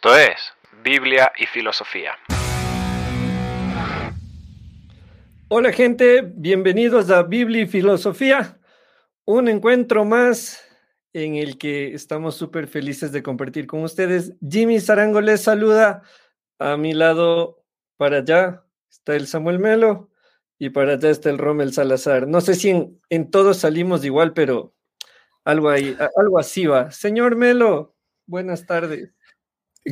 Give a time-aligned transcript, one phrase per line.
[0.00, 0.36] Esto es
[0.84, 2.12] Biblia y Filosofía.
[5.48, 8.60] Hola gente, bienvenidos a Biblia y Filosofía,
[9.24, 10.64] un encuentro más
[11.12, 14.34] en el que estamos súper felices de compartir con ustedes.
[14.48, 16.04] Jimmy Zarango les saluda.
[16.60, 17.64] A mi lado,
[17.96, 20.10] para allá, está el Samuel Melo
[20.60, 22.28] y para allá está el Rommel Salazar.
[22.28, 24.76] No sé si en, en todos salimos igual, pero
[25.42, 26.92] algo, ahí, algo así va.
[26.92, 27.96] Señor Melo,
[28.26, 29.17] buenas tardes.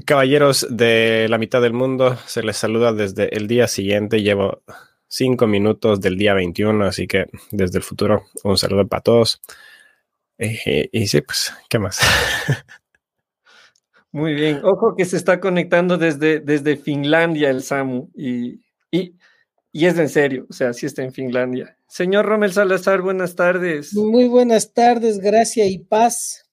[0.05, 4.22] Caballeros de la mitad del mundo, se les saluda desde el día siguiente.
[4.22, 4.63] Llevo
[5.08, 9.41] cinco minutos del día 21, así que desde el futuro un saludo para todos.
[10.39, 10.58] Y,
[10.93, 12.00] y sí, pues, ¿qué más?
[14.13, 14.61] Muy bien.
[14.64, 19.14] Ojo que se está conectando desde, desde Finlandia el Samu y, y,
[19.72, 21.77] y, es en serio, o sea, sí está en Finlandia.
[21.86, 23.94] Señor Romel Salazar, buenas tardes.
[23.94, 26.49] Muy buenas tardes, gracia y paz.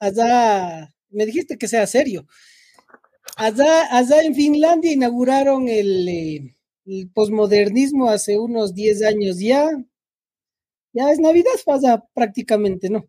[0.00, 2.26] Allá, me dijiste que sea serio.
[3.36, 6.54] Allá, allá en Finlandia inauguraron el, eh,
[6.86, 9.70] el posmodernismo hace unos 10 años ya.
[10.92, 13.08] Ya es Navidad, pasa prácticamente, ¿no?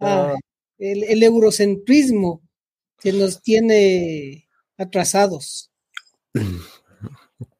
[0.00, 0.34] Ah,
[0.78, 2.42] el, el, eurocentrismo
[2.98, 5.70] que nos tiene atrasados.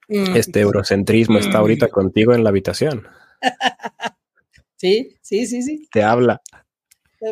[0.09, 3.07] Este eurocentrismo está ahorita contigo en la habitación.
[4.77, 5.89] Sí, sí, sí, sí.
[5.91, 6.43] Te habla.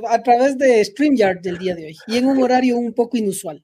[0.09, 3.63] A través de StreamYard del día de hoy y en un horario un poco inusual.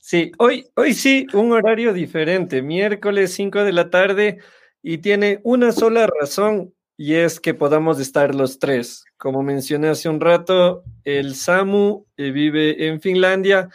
[0.00, 4.38] Sí, hoy, hoy sí, un horario diferente, miércoles 5 de la tarde
[4.82, 9.04] y tiene una sola razón y es que podamos estar los tres.
[9.18, 13.68] Como mencioné hace un rato, el Samu eh, vive en Finlandia,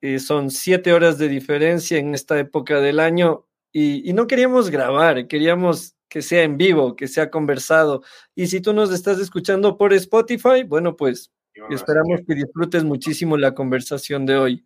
[0.00, 4.70] eh, son siete horas de diferencia en esta época del año y, y, no queríamos
[4.70, 8.02] grabar, queríamos que sea en vivo, que sea conversado.
[8.34, 11.30] Y si tú nos estás escuchando por Spotify, bueno, pues
[11.70, 14.64] esperamos que disfrutes muchísimo la conversación de hoy,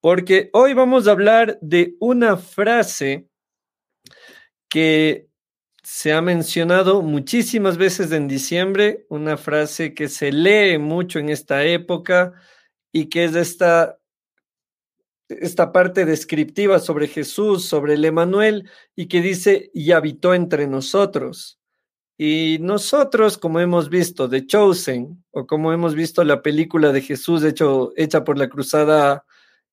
[0.00, 3.28] porque hoy vamos a hablar de una frase
[4.68, 5.28] que
[5.82, 11.64] se ha mencionado muchísimas veces en diciembre, una frase que se lee mucho en esta
[11.64, 12.32] época
[12.90, 13.98] y que es esta,
[15.40, 21.58] esta parte descriptiva sobre Jesús, sobre el Emanuel, y que dice, y habitó entre nosotros.
[22.16, 27.42] Y nosotros, como hemos visto The Chosen, o como hemos visto la película de Jesús
[27.42, 29.24] hecho, hecha por la Cruzada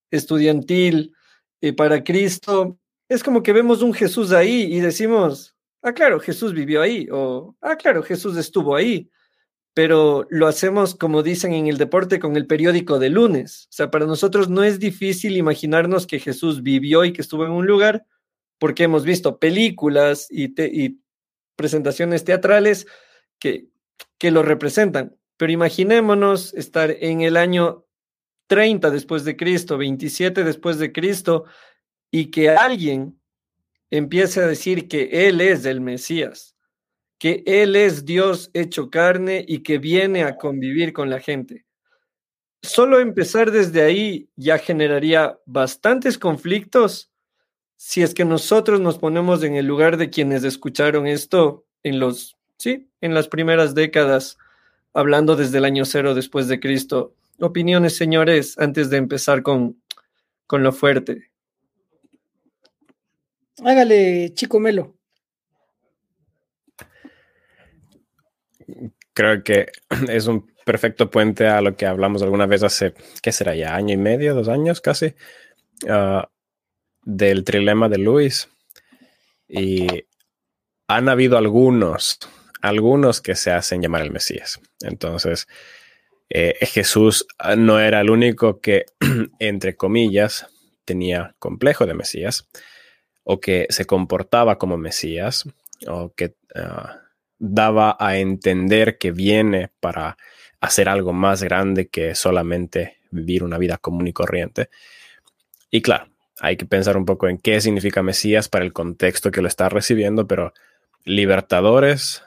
[0.09, 1.13] Estudiantil
[1.61, 6.53] eh, para Cristo, es como que vemos un Jesús ahí y decimos, ah, claro, Jesús
[6.53, 9.09] vivió ahí, o, ah, claro, Jesús estuvo ahí,
[9.73, 13.67] pero lo hacemos, como dicen en el deporte, con el periódico de lunes.
[13.69, 17.51] O sea, para nosotros no es difícil imaginarnos que Jesús vivió y que estuvo en
[17.51, 18.05] un lugar,
[18.59, 20.99] porque hemos visto películas y, y
[21.55, 22.85] presentaciones teatrales
[23.39, 23.67] que,
[24.17, 25.15] que lo representan.
[25.37, 27.85] Pero imaginémonos estar en el año
[28.47, 31.45] 30 después de Cristo, 27 después de Cristo,
[32.11, 33.19] y que alguien
[33.89, 36.55] empiece a decir que Él es el Mesías,
[37.21, 41.67] que Él es Dios hecho carne y que viene a convivir con la gente.
[42.63, 47.11] Solo empezar desde ahí ya generaría bastantes conflictos
[47.75, 52.37] si es que nosotros nos ponemos en el lugar de quienes escucharon esto en los,
[52.57, 54.39] sí, en las primeras décadas,
[54.91, 57.13] hablando desde el año cero después de Cristo.
[57.39, 59.79] Opiniones, señores, antes de empezar con,
[60.47, 61.29] con lo fuerte.
[63.63, 64.95] Hágale, chico Melo.
[69.13, 69.71] Creo que
[70.09, 73.75] es un perfecto puente a lo que hablamos alguna vez hace, ¿qué será ya?
[73.75, 75.15] Año y medio, dos años casi,
[75.87, 76.21] uh,
[77.03, 78.49] del trilema de Luis.
[79.47, 80.05] Y
[80.87, 82.19] han habido algunos,
[82.61, 84.59] algunos que se hacen llamar el Mesías.
[84.81, 85.47] Entonces,
[86.29, 87.27] eh, Jesús
[87.57, 88.85] no era el único que,
[89.39, 90.47] entre comillas,
[90.85, 92.47] tenía complejo de Mesías
[93.23, 95.45] o que se comportaba como Mesías,
[95.87, 97.00] o que uh,
[97.43, 100.15] daba a entender que viene para
[100.59, 104.69] hacer algo más grande que solamente vivir una vida común y corriente.
[105.71, 106.07] Y claro,
[106.39, 109.69] hay que pensar un poco en qué significa Mesías para el contexto que lo está
[109.69, 110.53] recibiendo, pero
[111.03, 112.23] libertadores,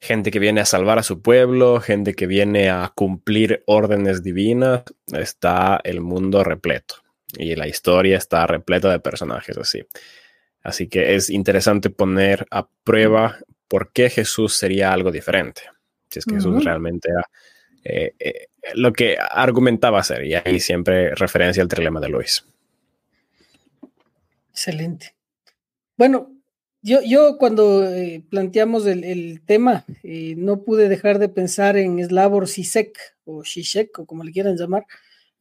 [0.00, 4.84] gente que viene a salvar a su pueblo, gente que viene a cumplir órdenes divinas,
[5.12, 6.94] está el mundo repleto
[7.36, 9.84] y la historia está repleta de personajes así.
[10.62, 13.38] Así que es interesante poner a prueba
[13.68, 15.62] por qué Jesús sería algo diferente.
[16.08, 16.38] Si es que uh -huh.
[16.38, 17.26] Jesús realmente era
[17.84, 20.24] eh, eh, lo que argumentaba ser.
[20.24, 22.44] Y ahí siempre referencia al trilema de Luis.
[24.50, 25.14] Excelente.
[25.96, 26.32] Bueno,
[26.82, 29.84] yo, yo cuando eh, planteamos el, el tema,
[30.36, 34.84] no pude dejar de pensar en Slavoj Zizek o Zizek o como le quieran llamar.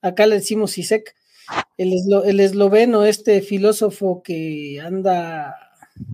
[0.02, 1.16] Acá le decimos Zizek,
[1.78, 5.56] el, eslo, el esloveno, este filósofo que anda,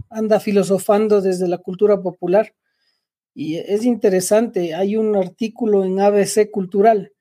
[0.10, 2.54] anda filosofando desde la cultura popular.
[3.34, 7.14] Y es interesante, hay un artículo en ABC Cultural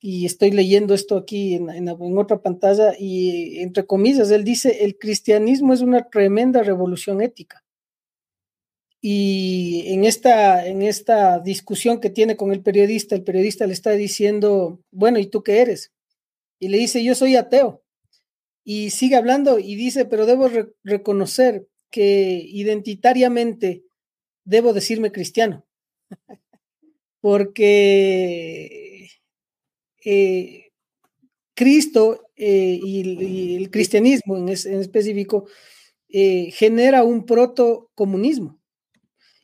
[0.00, 4.96] y estoy leyendo esto aquí en, en, otra pantalla y entre comillas, él dice, el
[4.96, 7.64] cristianismo es una tremenda revolución ética.
[9.00, 13.92] Y en esta, en esta discusión que tiene con el periodista, el periodista le está
[13.92, 15.92] diciendo, bueno, ¿y tú qué eres?
[16.58, 17.82] Y le dice, yo soy ateo.
[18.64, 23.84] Y sigue hablando y dice, pero debo re reconocer que identitariamente
[24.44, 25.64] debo decirme cristiano.
[27.20, 29.08] Porque
[30.04, 30.70] eh,
[31.54, 35.46] Cristo eh, y, el cristianismo en, es, en específico
[36.08, 38.58] eh, genera un proto-comunismo.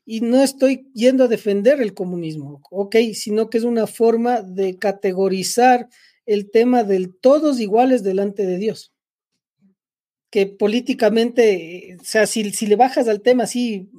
[0.07, 4.79] Y no estoy yendo a defender el comunismo, ok, sino que es una forma de
[4.79, 5.89] categorizar
[6.27, 8.93] el tema del todos iguales delante de Dios.
[10.31, 13.91] Que políticamente, o sea, si, si le bajas al tema así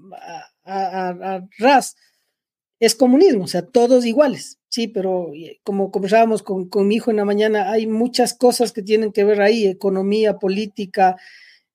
[0.64, 1.96] a, a, a, ras,
[2.80, 5.32] es comunismo, o sea, todos iguales, sí, pero
[5.64, 9.24] como conversábamos con, con, mi hijo en la mañana, hay muchas cosas que tienen que
[9.24, 11.16] ver ahí, economía, política,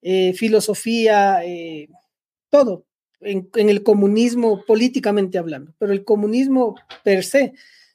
[0.03, 1.89] eh, filosofía, eh,
[2.49, 2.85] todo,
[3.19, 7.53] en, en, el comunismo políticamente hablando, pero el comunismo per se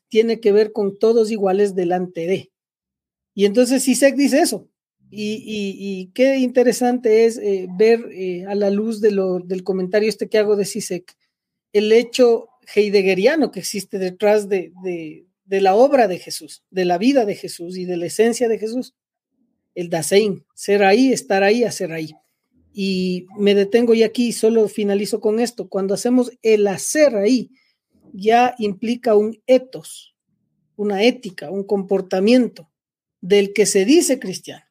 [0.09, 2.53] tiene que ver con todos iguales delante de.
[3.35, 4.69] Y entonces CISEC dice eso.
[5.11, 9.63] Y, y, y qué interesante es eh, ver eh, a la luz de lo, del
[9.63, 11.17] comentario este que hago de CISEC,
[11.73, 16.99] el hecho heideggeriano que existe detrás de, de, de, la obra de Jesús, de la
[16.99, 18.95] vida de Jesús y de la esencia de Jesús.
[19.75, 22.15] El Dasein, ser ahí, estar ahí, hacer ahí.
[22.73, 25.69] Y me detengo y aquí solo finalizo con esto.
[25.69, 27.51] Cuando hacemos el hacer ahí,
[28.17, 30.17] ya implica un etos,
[30.77, 32.71] una ética, un comportamiento
[33.21, 34.65] del que se dice cristiano.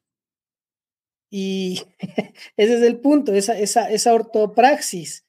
[1.30, 1.82] Y
[2.56, 5.24] ese es el punto, esa, esa, esa ortopraxis,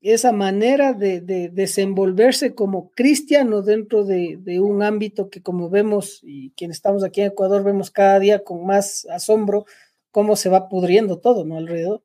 [0.00, 6.20] esa manera de, de, desenvolverse como cristiano dentro de, de, un ámbito que como vemos
[6.22, 9.64] y quienes estamos aquí en Ecuador vemos cada día con más asombro
[10.12, 11.56] cómo se va pudriendo todo, ¿no?
[11.56, 12.04] Alrededor.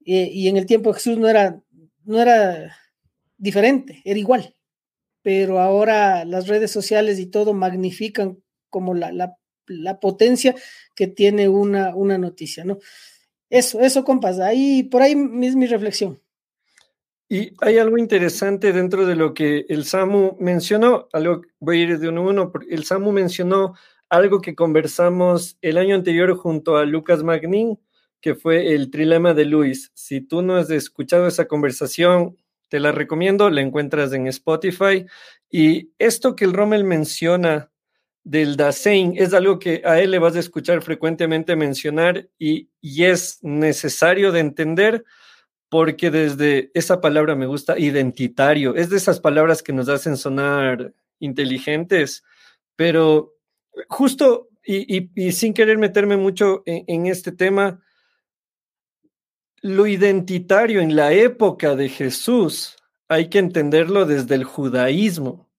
[0.00, 1.60] Y, y en el tiempo de Jesús no era,
[2.04, 2.74] no era
[3.36, 4.54] diferente, era igual.
[5.22, 9.12] Pero ahora las redes sociales y todo magnifican como la,
[9.66, 10.54] la, potencia
[10.94, 12.78] que tiene una, una noticia, ¿no?
[13.50, 15.12] Eso, eso, compas, ahí, por ahí
[15.42, 16.20] es mi reflexión.
[17.32, 21.08] Y hay algo interesante dentro de lo que el Samu mencionó,
[21.60, 23.74] voy a ir de uno a uno, el Samu mencionó
[24.08, 27.78] algo que conversamos el año anterior junto a Lucas Magnin,
[28.20, 29.92] que fue el trilema de Luis.
[29.94, 32.36] Si tú no has escuchado esa conversación,
[32.70, 35.04] te la recomiendo, la encuentras en Spotify.
[35.50, 37.70] Y esto que el Rommel menciona
[38.22, 43.04] del Dasein es algo que a él le vas a escuchar frecuentemente mencionar y, y,
[43.04, 45.04] es necesario de entender
[45.68, 50.92] porque desde esa palabra me gusta identitario, es de esas palabras que nos hacen sonar
[51.18, 52.22] inteligentes,
[52.76, 53.34] pero
[53.88, 57.80] justo y, y, sin querer meterme mucho en este tema,
[59.62, 62.76] lo identitario en la época de Jesús
[63.08, 65.50] hay que entenderlo desde el judaísmo.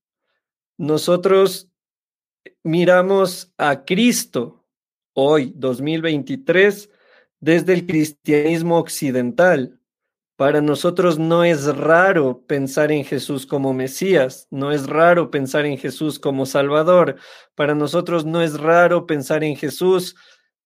[0.77, 1.69] Nosotros
[2.63, 4.65] miramos a Cristo
[5.13, 6.89] hoy, 2023,
[7.39, 9.79] desde el cristianismo occidental.
[10.35, 15.77] Para nosotros no es raro pensar en Jesús como Mesías, no es raro pensar en
[15.77, 17.17] Jesús como Salvador,
[17.53, 20.15] para nosotros no es raro pensar en Jesús,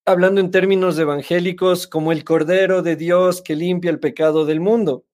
[0.05, 5.05] hablando en términos evangélicos, como el Cordero de Dios que limpia el pecado del mundo.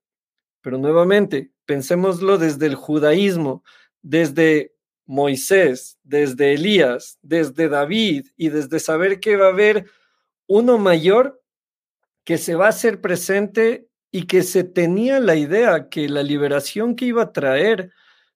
[0.61, 3.63] Pero nuevamente, pensémoslo desde el judaísmo,
[4.01, 4.73] desde
[5.05, 9.85] Moisés, desde Elías, desde David y desde saber que va a haber
[10.47, 11.41] uno mayor
[12.23, 16.95] que se va a hacer presente y que se tenía la idea que la liberación
[16.95, 17.91] que iba a traer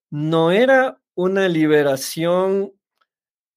[0.10, 2.74] no era una liberación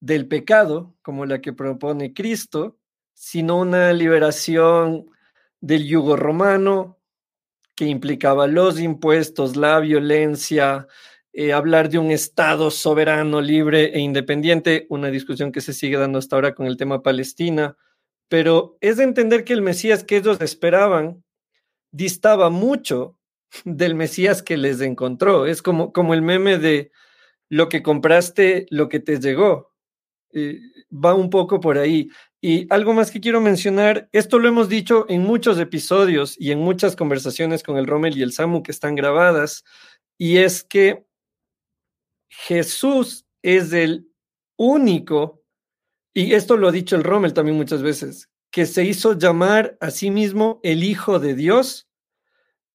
[0.01, 2.78] del pecado como la que propone Cristo,
[3.21, 5.11] sino una liberación
[5.61, 7.01] del yugo romano
[7.75, 10.87] que implicaba los impuestos, la violencia,
[11.33, 16.21] eh, hablar de un Estado soberano, libre e independiente, una discusión que se sigue dando
[16.21, 17.77] hasta ahora con el tema Palestina,
[18.29, 21.25] pero es de entender que el Mesías que ellos esperaban
[21.91, 23.19] distaba mucho
[23.65, 25.45] del Mesías que les encontró.
[25.45, 26.93] Es como, como el meme de
[27.49, 29.73] lo que compraste, lo que te llegó.
[30.33, 30.61] Eh,
[30.93, 32.11] va un poco por ahí.
[32.41, 36.61] Y algo más que quiero mencionar, esto lo hemos dicho en muchos episodios y en
[36.61, 39.65] muchas conversaciones con el Rommel y el Samu que están grabadas,
[40.17, 41.05] y es que
[42.29, 44.09] Jesús es el
[44.57, 45.43] único,
[46.15, 49.91] y esto lo ha dicho el Rommel también muchas veces, que se hizo llamar a
[49.91, 51.89] sí mismo el Hijo de Dios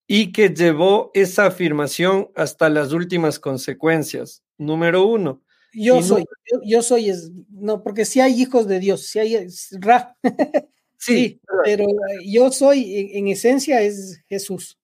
[0.07, 4.43] y que llevó esa afirmación hasta las últimas consecuencias.
[4.57, 5.41] Número uno,
[5.73, 6.25] yo soy,
[6.63, 9.47] yo, soy, es, no, porque si hay hijos de Dios, si hay
[9.79, 10.15] Ra.
[10.97, 11.85] sí, pero
[12.23, 14.77] yo soy, en, esencia, es Jesús.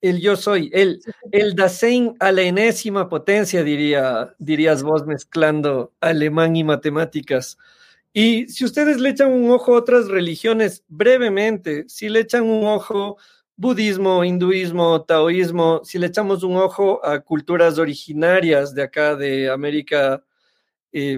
[0.00, 1.00] El yo soy, el,
[1.32, 7.56] el Dasein a la enésima potencia, diría, dirías vos, mezclando alemán y matemáticas.
[8.12, 12.66] Y si ustedes le echan un ojo a otras religiones, brevemente, si le echan un
[12.66, 13.16] ojo
[13.56, 20.22] budismo, hinduismo, taoísmo, si le echamos un ojo a culturas originarias de acá de América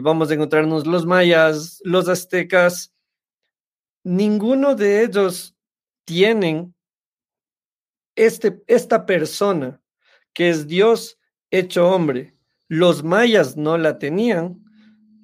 [0.03, 2.95] vamos a encontrarnos los mayas, los aztecas,
[4.03, 5.55] ninguno de ellos
[6.07, 6.75] tienen
[8.15, 9.83] este, esta persona
[10.33, 11.19] que es Dios
[11.51, 12.35] hecho hombre.
[12.69, 14.65] Los mayas no la tenían,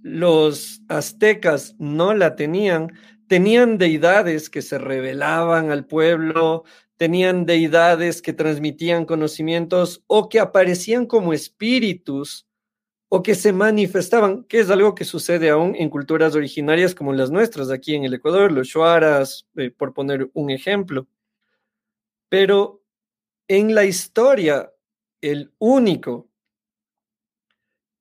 [0.02, 2.92] los aztecas no la tenían,
[3.28, 6.64] tenían deidades que se revelaban al pueblo,
[6.96, 12.46] tenían deidades que transmitían conocimientos o que aparecían como espíritus
[13.14, 17.30] o que se manifestaban, que es algo que sucede aún en culturas originarias como las
[17.30, 21.06] nuestras, aquí en el Ecuador, los shuaras, eh, por poner un ejemplo.
[22.30, 22.82] Pero
[23.48, 24.72] en la historia,
[25.20, 26.30] el único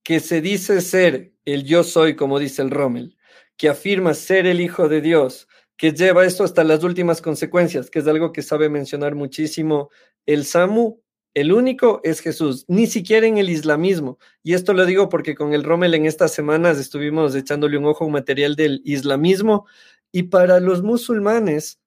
[0.01, 3.18] que se dice ser el yo soy, como dice el Rommel,
[3.58, 8.00] que afirma ser el Hijo de Dios, que lleva esto hasta las últimas consecuencias, que
[8.00, 9.89] es algo que sabe mencionar muchísimo
[10.25, 11.00] el Samu,
[11.33, 14.17] el único es Jesús, ni siquiera en el islamismo.
[14.43, 18.03] Y esto lo digo porque con el Rommel en estas semanas estuvimos echándole un ojo
[18.03, 19.65] a un material del islamismo
[20.11, 21.79] y para los musulmanes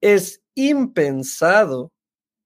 [0.00, 1.92] es impensado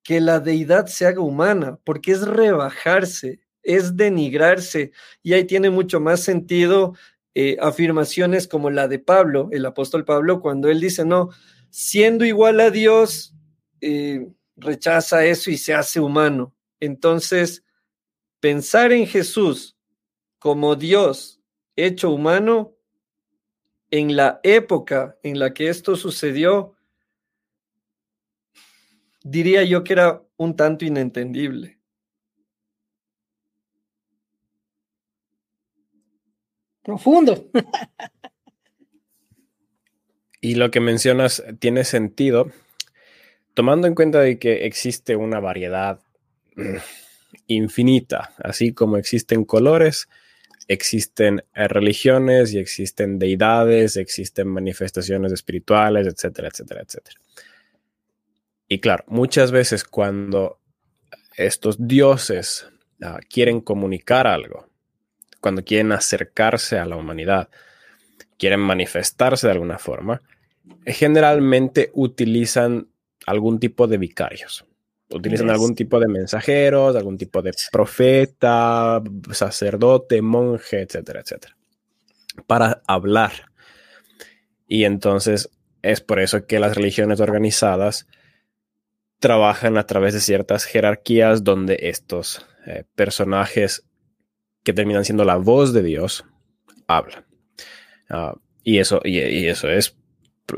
[0.02, 4.92] que la deidad se haga humana, porque es rebajarse, es denigrarse.
[5.22, 6.94] Y ahí tiene mucho más sentido
[7.34, 11.30] eh, afirmaciones como la de Pablo, el apóstol Pablo, cuando él dice, no,
[11.70, 13.34] siendo igual a Dios,
[13.80, 16.54] eh, rechaza eso y se hace humano.
[16.80, 17.64] Entonces,
[18.40, 19.76] pensar en Jesús
[20.38, 21.40] como Dios
[21.76, 22.74] hecho humano,
[23.90, 26.74] en la época en la que esto sucedió,
[29.22, 31.78] diría yo que era un tanto inentendible.
[36.82, 37.48] Profundo.
[40.40, 42.50] y lo que mencionas tiene sentido
[43.54, 46.00] tomando en cuenta de que existe una variedad
[47.46, 50.08] infinita, así como existen colores,
[50.68, 57.16] existen eh, religiones y existen deidades, existen manifestaciones espirituales, etcétera, etcétera, etcétera.
[58.68, 60.60] Y claro, muchas veces cuando
[61.36, 62.66] estos dioses
[63.02, 64.66] ah, quieren comunicar algo,
[65.40, 67.48] cuando quieren acercarse a la humanidad,
[68.38, 70.22] quieren manifestarse de alguna forma,
[70.86, 72.88] generalmente utilizan
[73.26, 74.64] algún tipo de vicarios.
[75.10, 81.56] Utilizan algún tipo de mensajeros, algún tipo de profeta, sacerdote, monje, etcétera, etcétera,
[82.46, 83.32] para hablar.
[84.66, 85.50] Y entonces
[85.82, 88.06] es por eso que las religiones organizadas
[89.18, 93.84] trabajan a través de ciertas jerarquías donde estos eh, personajes
[94.64, 96.24] que terminan siendo la voz de Dios
[96.86, 97.26] hablan.
[98.08, 99.96] Ah, y, eso, y, eso es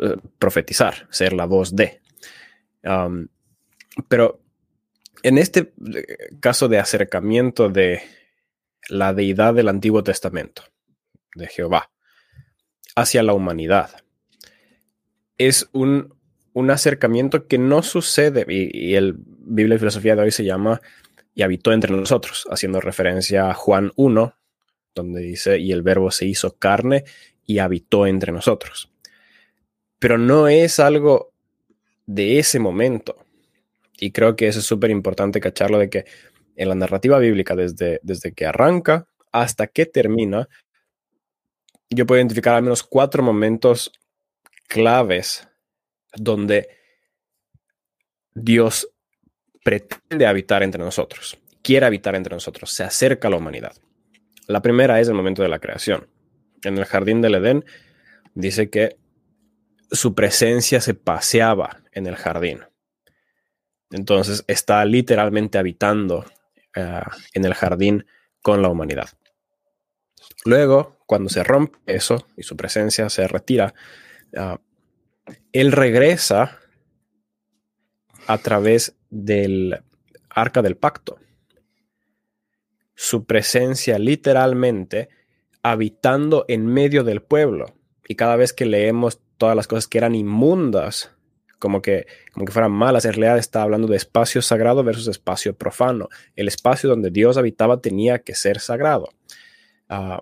[0.03, 2.01] eh, profetizar, ser la voz de
[4.09, 4.41] pero
[5.23, 8.03] en este eh, caso de acercamiento de
[8.89, 10.63] la deidad del Antiguo Testamento,
[11.35, 11.91] de Jehová,
[12.95, 13.91] hacia la humanidad,
[15.39, 16.15] es un,
[16.71, 20.81] acercamiento que no sucede, y, el Biblia y Filosofía de hoy se llama
[21.35, 24.37] y habitó entre nosotros, haciendo referencia a Juan 1,
[24.95, 27.05] donde dice, y el verbo se hizo carne
[27.45, 28.93] y habitó entre nosotros.
[29.99, 31.34] Pero no es algo
[32.07, 33.17] de ese momento.
[33.99, 36.05] Y creo que eso es súper importante cacharlo de que
[36.57, 40.49] en la narrativa bíblica, desde, desde que arranca hasta que termina,
[41.91, 43.93] yo puedo identificar al menos cuatro momentos
[44.69, 45.49] claves
[46.17, 46.69] donde
[48.35, 48.89] Dios
[49.65, 53.75] pretende habitar entre nosotros, quiere habitar entre nosotros, se acerca a la humanidad.
[54.47, 56.07] La primera es el momento de la creación.
[56.63, 57.65] En el jardín del Edén
[58.35, 58.97] dice que
[59.91, 62.61] su presencia se paseaba en el jardín.
[63.91, 66.25] Entonces está literalmente habitando
[66.75, 67.01] eh,
[67.33, 68.07] en el jardín
[68.43, 69.09] con la humanidad.
[70.45, 73.75] Luego, cuando se rompe eso y su presencia se retira,
[74.37, 74.61] ah,
[75.53, 76.59] Él regresa
[78.27, 79.83] a través del
[80.29, 81.19] arca del pacto.
[82.95, 85.09] Su presencia literalmente
[85.63, 87.75] habitando en medio del pueblo.
[88.07, 91.14] Y cada vez que leemos todas las cosas que eran inmundas,
[91.65, 95.57] como que, como que fueran malas, en realidad está hablando de espacio sagrado versus espacio
[95.57, 96.11] profano.
[96.37, 99.09] El espacio donde Dios habitaba tenía que ser sagrado.
[99.89, 100.21] Ah,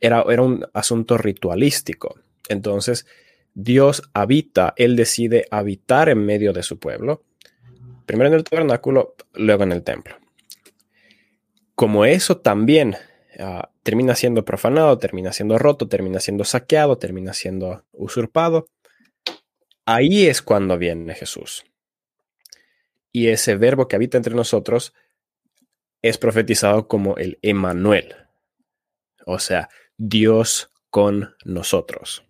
[0.00, 2.16] era, era un asunto ritualístico.
[2.50, 3.06] Entonces,
[3.54, 7.22] Dios habita, Él decide habitar en medio de su pueblo,
[8.04, 10.16] primero en el tabernáculo, luego en el templo.
[11.74, 12.96] Como eso también
[13.38, 18.66] ah, termina siendo profanado, termina siendo roto, termina siendo saqueado, termina siendo usurpado,
[19.84, 21.64] ahí es cuando viene Jesús.
[23.12, 24.94] Y ese verbo que habita entre nosotros
[26.00, 28.16] es profetizado como el Emanuel,
[29.24, 32.24] o sea, Dios con nosotros.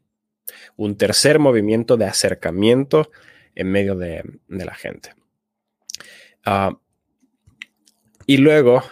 [0.76, 3.10] Un tercer movimiento de acercamiento
[3.54, 5.14] en medio de, la gente.
[6.44, 6.78] Ah,
[8.26, 8.82] y luego,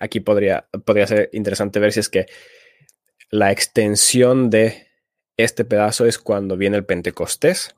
[0.00, 2.26] aquí podría, podría ser interesante ver si es que
[3.30, 4.88] la extensión de
[5.36, 7.74] este pedazo es cuando viene el Pentecostés.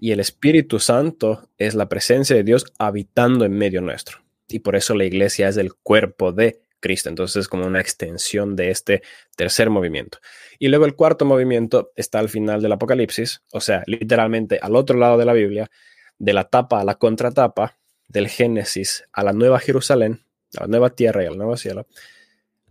[0.00, 4.18] Y el Espíritu Santo es la presencia de Dios habitando en medio nuestro.
[4.48, 7.08] Y por eso la iglesia es el cuerpo de Cristo.
[7.08, 9.02] Entonces es como una extensión de este
[9.36, 10.18] tercer movimiento.
[10.58, 14.98] Y luego el cuarto movimiento está al final del Apocalipsis, o sea, literalmente al otro
[14.98, 15.70] lado de la Biblia,
[16.18, 17.78] de la tapa a la contratapa,
[18.08, 20.20] del Génesis a la nueva Jerusalén,
[20.56, 21.86] a la nueva tierra y al nuevo cielo,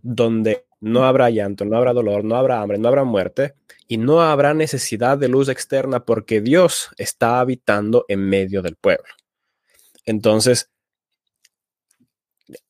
[0.00, 3.54] donde no habrá llanto, no habrá dolor, no habrá hambre, no habrá muerte
[3.88, 9.08] y no habrá necesidad de luz externa porque Dios está habitando en medio del pueblo.
[10.04, 10.70] Entonces,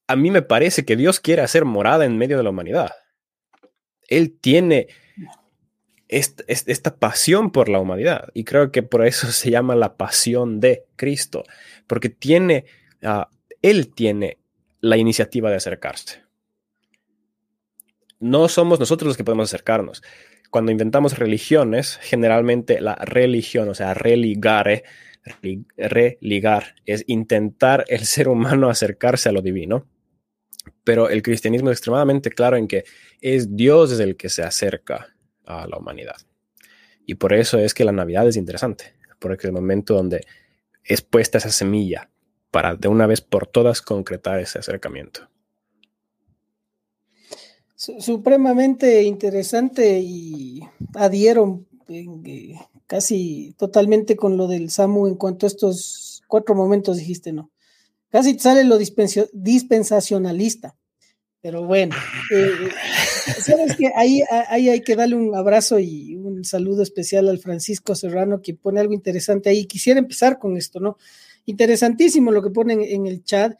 [0.06, 2.92] a mí me parece que Dios quiere hacer morada en medio de la humanidad.
[4.06, 4.86] Él tiene
[6.06, 10.84] esta, pasión por la humanidad y creo que por eso se llama la pasión de
[10.94, 11.42] Cristo,
[11.88, 12.66] porque tiene,
[13.02, 13.28] ah,
[13.60, 14.38] Él tiene
[14.80, 16.23] la iniciativa de acercarse.
[18.20, 20.02] No somos nosotros los que podemos acercarnos.
[20.50, 24.84] Cuando inventamos religiones, generalmente la religión, o sea, religare,
[25.76, 29.86] religar, es intentar el ser humano acercarse a lo divino
[30.84, 32.84] pero el cristianismo es extremadamente claro en que
[33.20, 35.14] es Dios el que se acerca
[35.46, 36.16] a la humanidad.
[37.06, 40.26] Y por eso es que la Navidad es interesante, porque es el momento donde
[40.84, 42.10] es puesta esa semilla
[42.50, 45.28] para de una vez por todas concretar ese acercamiento.
[47.76, 50.60] Supremamente interesante y
[50.94, 52.54] adhiero eh,
[52.86, 57.50] casi totalmente con lo del SAMU en cuanto a estos cuatro momentos dijiste, ¿no?
[58.10, 60.76] Casi sale lo dispensacionalista.
[61.44, 61.94] Pero bueno,
[62.32, 62.70] eh,
[63.42, 67.94] sabes que ahí, ahí hay que darle un abrazo y un saludo especial al Francisco
[67.94, 69.66] Serrano que pone algo interesante ahí.
[69.66, 70.96] Quisiera empezar con esto, ¿no?
[71.44, 73.58] Interesantísimo lo que ponen en el chat.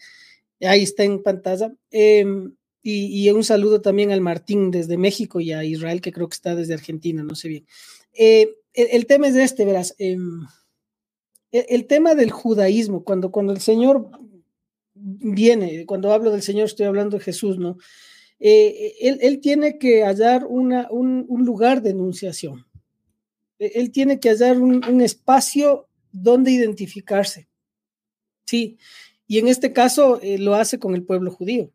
[0.63, 1.75] Ahí está en pantalla.
[1.91, 2.55] Em,
[2.87, 6.55] y, un saludo también al Martín desde México y a Israel, que creo que está
[6.55, 7.67] desde Argentina, no sé bien.
[8.13, 9.95] Eh, el, tema es este, verás.
[9.99, 10.43] Em,
[11.51, 14.11] el, el, tema del judaísmo, cuando, cuando el Señor
[14.95, 17.79] viene, cuando hablo del Señor estoy hablando de Jesús, ¿no?
[18.41, 22.67] Eh, él, tiene que hallar una, un, lugar de enunciación.
[23.59, 27.49] E, él tiene que hallar un, espacio donde identificarse.
[28.47, 28.77] Sí,
[29.27, 31.73] y en este caso eh, lo hace con el pueblo judío.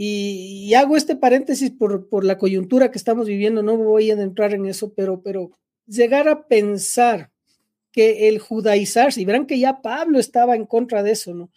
[0.00, 4.54] Y, hago este paréntesis por, por, la coyuntura que estamos viviendo, no voy a entrar
[4.54, 5.50] en eso, pero, pero
[5.88, 7.32] llegar a pensar
[7.90, 11.50] que el judaizarse, y verán que ya Pablo estaba en contra de eso, ¿no?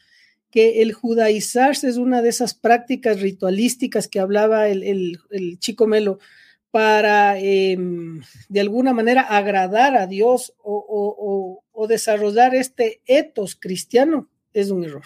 [0.49, 5.19] que el judaizarse es una de esas prácticas ritualísticas que hablaba el,
[5.60, 6.17] chico Melo
[6.71, 14.84] para em, de alguna manera agradar a Dios o, desarrollar este etos cristiano es un
[14.84, 15.04] error,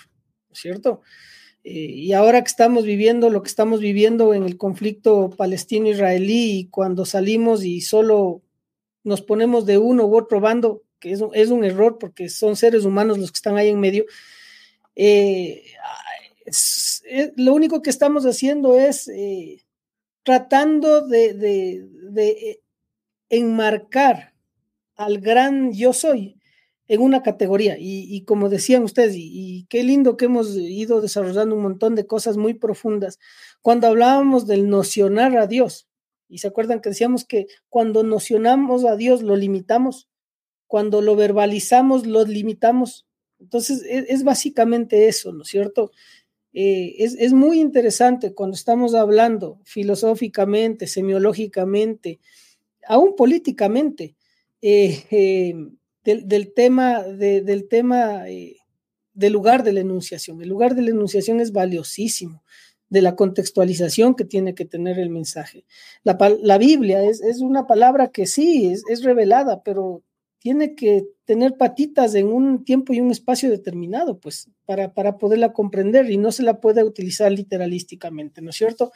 [0.52, 1.02] ¿cierto?
[1.66, 6.68] Eh, y ahora que estamos viviendo lo que estamos viviendo en el conflicto palestino-israelí y
[6.70, 8.44] cuando salimos y solo
[9.04, 12.86] nos ponemos de uno u otro bando, que es, es un error porque son seres
[12.86, 14.06] humanos los que están ahí en medio,
[14.96, 15.64] eh,
[17.36, 19.66] lo único que estamos haciendo es eh,
[20.24, 21.84] tratando de,
[22.16, 22.62] eh,
[23.30, 24.34] enmarcar
[24.96, 26.38] al gran yo soy
[26.88, 27.78] en una categoría.
[27.80, 32.38] Y, como decían ustedes, y, qué lindo que hemos ido desarrollando un montón de cosas
[32.38, 33.20] muy profundas.
[33.62, 35.88] Cuando hablábamos del nocionar a Dios,
[36.28, 40.10] y se acuerdan que decíamos que cuando nocionamos a Dios lo limitamos,
[40.68, 43.06] cuando lo verbalizamos lo limitamos,
[43.40, 45.92] entonces, e, es, básicamente eso, ¿no es cierto?
[46.54, 52.22] Eh, es, muy interesante cuando estamos hablando filosóficamente, semiológicamente,
[52.88, 54.16] aún políticamente,
[54.62, 55.54] eh, eh,
[56.06, 58.58] del, tema, del tema eh,
[59.14, 60.42] del lugar de la enunciación.
[60.42, 62.44] El lugar de la enunciación es valiosísimo,
[62.90, 65.66] de la contextualización que tiene que tener el mensaje.
[66.04, 70.04] La, Biblia es, una palabra que sí, es, revelada, pero
[70.38, 75.54] tiene que tener patitas en un tiempo y un espacio determinado, pues, para, para poderla
[75.54, 78.92] comprender y no se la puede utilizar literalísticamente, ¿no es cierto?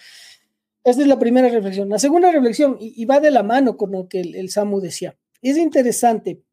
[0.83, 1.89] Esta es la primera reflexión.
[1.89, 5.17] La segunda reflexión, y, va de la mano con lo que el, el Samu decía,
[5.41, 6.43] es interesante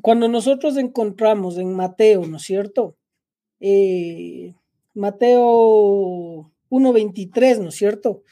[0.00, 2.96] cuando nosotros encontramos en Mateo, ¿no es cierto?
[3.60, 4.54] Eh,
[4.94, 8.22] Mateo 1.23, ¿no es cierto?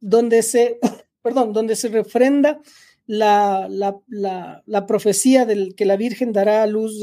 [0.00, 0.78] Donde se,
[1.22, 2.60] perdón, donde se refrenda
[3.06, 7.02] la, la, profecía del que la Virgen dará a luz,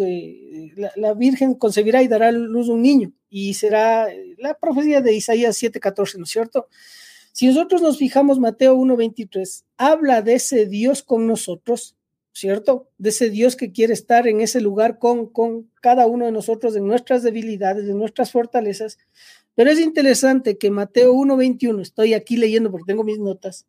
[0.96, 5.62] la, Virgen concebirá y dará a luz un niño, y será la profecía de Isaías
[5.62, 6.68] 7.14, ¿no es cierto?
[7.32, 11.95] Si nosotros nos fijamos, Mateo 1.23 habla de ese Dios con nosotros,
[12.36, 12.90] ¿cierto?
[12.98, 16.76] De ese Dios que quiere estar en ese lugar con, con cada uno de nosotros,
[16.76, 18.98] en nuestras debilidades, en nuestras fortalezas.
[19.56, 23.66] Pero es interesante que Mateo 1.21, estoy aquí leyendo porque tengo mis notas,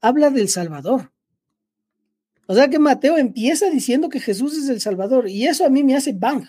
[0.00, 1.12] habla del Salvador.
[2.48, 5.84] O sea que Mateo empieza diciendo que Jesús es el Salvador y eso a mí
[5.84, 6.44] me hace bang,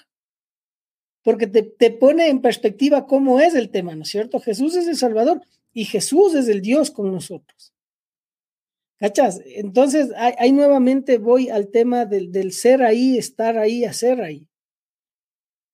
[1.23, 4.39] porque te, te pone en perspectiva cómo es el tema, ¿no es cierto?
[4.39, 7.73] Jesús es el Salvador y Jesús es el Dios con nosotros.
[9.00, 9.42] ¿Cachas?
[9.46, 14.46] Entonces, ahí, nuevamente voy al tema del, ser ahí, estar ahí, hacer ahí.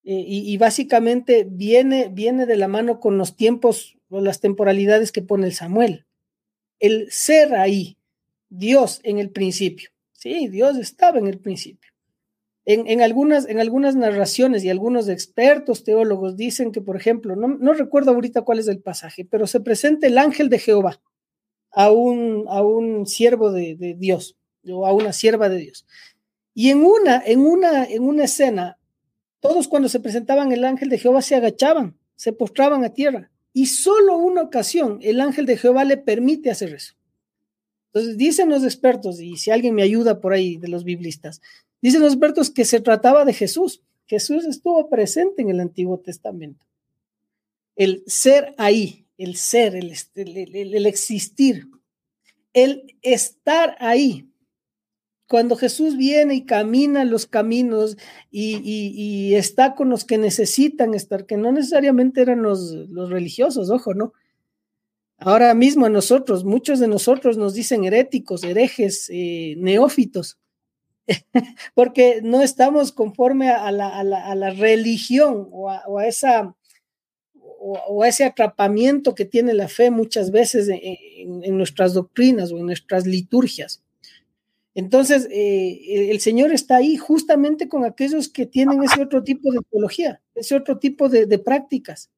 [0.04, 5.24] Eh, y, básicamente viene, viene de la mano con los tiempos o las temporalidades que
[5.24, 6.06] pone el Samuel.
[6.80, 7.98] El ser ahí,
[8.50, 9.90] Dios en el principio.
[10.12, 11.92] Sí, Dios estaba en el principio.
[12.68, 17.74] En, algunas, en algunas narraciones y algunos expertos teólogos dicen que, por ejemplo, no, no
[17.74, 21.00] recuerdo ahorita cuál es el pasaje, pero se presenta el ángel de Jehová
[21.76, 25.86] a un, a un siervo de, Dios o a una sierva de Dios.
[26.54, 28.80] Y en una, en una, en una escena,
[29.42, 33.30] todos cuando se presentaban el ángel de Jehová se agachaban, se postraban a tierra.
[33.52, 36.96] Y solo una ocasión el ángel de Jehová le permite hacer eso.
[37.94, 41.42] Entonces dicen los expertos, y si alguien me ayuda por ahí de los biblistas,
[41.82, 43.82] dicen los expertos que se trataba de Jesús.
[44.06, 46.66] Jesús estuvo presente en el Antiguo Testamento.
[47.76, 51.68] El ser ahí, el ser, el, el, existir,
[52.54, 54.30] el estar ahí.
[55.28, 57.98] Cuando Jesús viene y camina los caminos
[58.30, 63.94] y, está con los que necesitan estar, que no necesariamente eran los, los religiosos, ojo,
[63.94, 64.14] ¿no?
[65.18, 70.38] Ahora mismo a nosotros, muchos de nosotros nos dicen heréticos, herejes, eh, neófitos,
[71.74, 76.56] porque no estamos conforme a la, a la, a la religión o a, esa
[77.66, 83.08] o, ese atrapamiento que tiene la fe muchas veces en, nuestras doctrinas o en nuestras
[83.08, 83.82] liturgias.
[84.76, 89.60] Entonces, eh, el Señor está ahí justamente con aquellos que tienen ese otro tipo de
[89.72, 92.12] teología, ese otro tipo de, prácticas.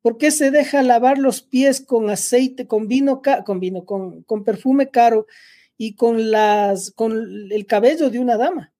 [0.00, 4.44] ¿Por qué se deja lavar los pies con aceite, con vino, con vino, con, con
[4.44, 5.26] perfume caro
[5.76, 7.12] y con, las, con
[7.50, 8.73] el cabello de una dama?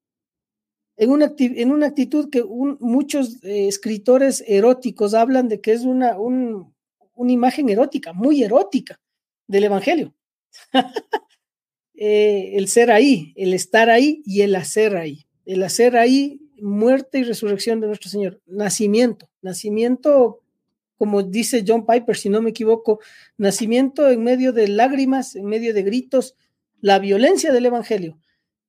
[0.97, 6.17] En una, en una actitud que muchos eh, escritores eróticos hablan de que es una,
[6.17, 8.99] una imagen erótica, muy erótica
[9.47, 10.13] del Evangelio.
[11.97, 15.27] Eh, el ser ahí, el estar ahí y el hacer ahí.
[15.45, 18.41] El hacer ahí, muerte y resurrección de nuestro Señor.
[18.45, 20.41] Nacimiento, nacimiento,
[20.97, 22.99] como dice John Piper, si no me equivoco,
[23.37, 26.35] nacimiento en medio de lágrimas, en medio de gritos,
[26.81, 28.19] la violencia del Evangelio.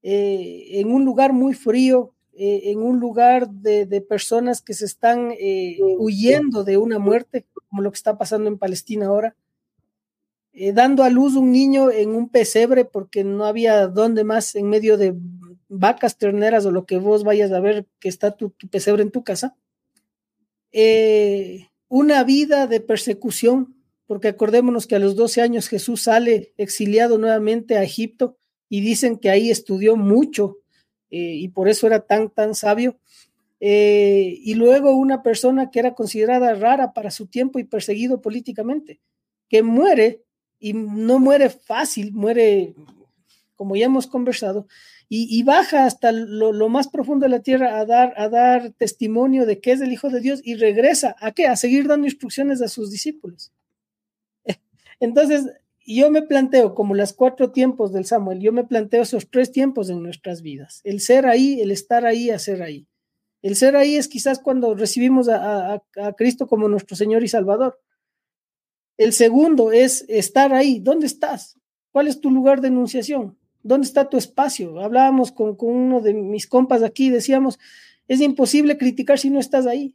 [0.03, 5.33] Eh, en un lugar muy frío, eh, en un lugar de, personas que se están
[5.40, 9.35] eh, huyendo de una muerte, como lo que está pasando en Palestina ahora,
[10.53, 14.68] eh, dando a luz un niño en un pesebre porque no había dónde más en
[14.68, 15.14] medio de
[15.68, 19.25] vacas terneras o lo que vos vayas a ver que está tu, pesebre en tu
[19.25, 19.57] casa.
[21.88, 27.79] una vida de persecución, porque acordémonos que a los 12 años Jesús sale exiliado nuevamente
[27.79, 28.37] a Egipto
[28.68, 30.59] y dicen que ahí estudió mucho
[31.11, 32.99] eh, y por eso era tan, tan sabio.
[33.61, 39.01] Eh, y luego una persona que era considerada rara para su tiempo y perseguido políticamente,
[39.49, 40.23] que muere
[40.59, 42.75] y no muere fácil, muere,
[43.55, 44.66] como ya hemos conversado,
[45.09, 49.61] y, baja hasta lo, más profundo de la tierra a dar, a dar testimonio de
[49.61, 51.47] que es el Hijo de Dios y regresa a qué?
[51.47, 53.53] A seguir dando instrucciones a sus discípulos.
[55.01, 55.47] Entonces,
[55.88, 59.53] y yo me planteo, como las cuatro tiempos del Samuel, yo me planteo esos tres
[59.53, 60.81] tiempos en nuestras vidas.
[60.83, 62.88] El ser ahí, el estar ahí, hacer ahí.
[63.40, 65.81] El ser ahí es quizás cuando recibimos a,
[66.16, 67.79] Cristo como nuestro Señor y Salvador.
[68.99, 70.81] El segundo es estar ahí.
[70.81, 71.57] ¿Dónde estás?
[71.92, 73.38] ¿Cuál es tu lugar de enunciación?
[73.62, 74.81] ¿Dónde está tu espacio?
[74.81, 77.61] Hablábamos con, con uno de mis compas aquí, decíamos,
[78.09, 79.94] es imposible criticar si no estás ahí.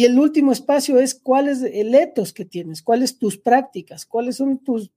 [0.00, 4.36] Y el último espacio es cuál es el etos que tienes, cuáles tus prácticas, cuáles
[4.36, 4.90] son tus,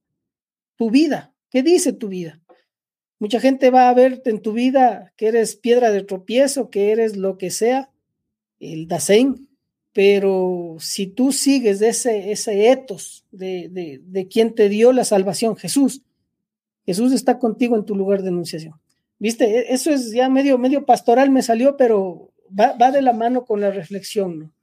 [0.76, 2.40] tu vida, qué dice tu vida.
[3.18, 7.18] Mucha gente va a verte en tu vida que eres piedra de tropiezo, que eres
[7.18, 7.90] lo que sea,
[8.58, 9.46] el Dasein,
[9.92, 15.54] pero si tú sigues ese, ese etos de, de, de quien te dio la salvación,
[15.54, 16.00] Jesús,
[16.86, 18.80] Jesús está contigo en tu lugar de enunciación.
[19.18, 23.12] Viste, e, eso es ya medio, medio pastoral me salió, pero va, va de la
[23.12, 24.54] mano con la reflexión, ¿no?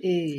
[0.00, 0.38] Eh,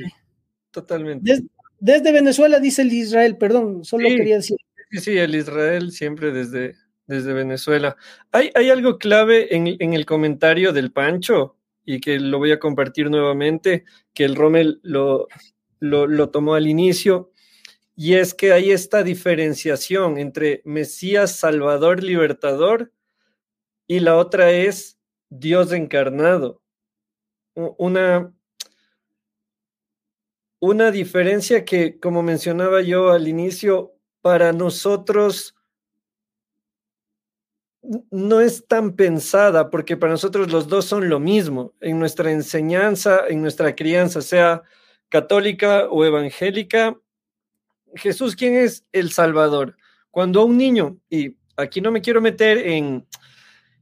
[0.71, 1.31] Totalmente.
[1.31, 1.43] Des,
[1.79, 4.15] desde Venezuela dice el Israel, perdón, solo Sí.
[4.17, 4.57] quería decir.
[4.91, 6.75] Sí, sí, el Israel siempre desde,
[7.07, 7.95] desde Venezuela.
[8.31, 12.59] Hay, hay algo clave en, en el comentario del Pancho y que lo voy a
[12.59, 15.27] compartir nuevamente, que el Rommel lo,
[15.79, 17.31] lo, lo tomó al inicio,
[17.95, 22.91] y es que hay esta diferenciación entre Mesías, Salvador, Libertador,
[23.87, 26.61] y la otra es Dios encarnado.
[27.53, 28.33] Una,
[30.65, 35.55] una diferencia que, como mencionaba yo al inicio, para nosotros
[38.09, 43.27] no es tan pensada, porque para nosotros los dos son lo mismo, en nuestra enseñanza,
[43.27, 44.63] en nuestra crianza, sea
[45.09, 46.99] católica o evangélica.
[47.95, 49.77] Jesús, ¿quién es el Salvador?
[50.11, 53.07] Cuando a un niño, y aquí no me quiero meter en,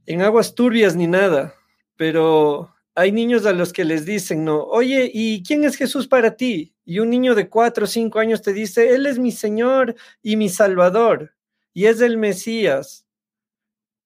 [0.06, 1.54] en aguas turbias ni nada,
[1.96, 6.36] pero hay niños a los que les dicen, no, oye, ¿y quién es Jesús para
[6.36, 6.73] ti?
[6.84, 10.36] Y un niño de cuatro o cinco años te dice, Él es mi Señor y
[10.36, 11.34] mi Salvador,
[11.72, 13.06] y es el Mesías.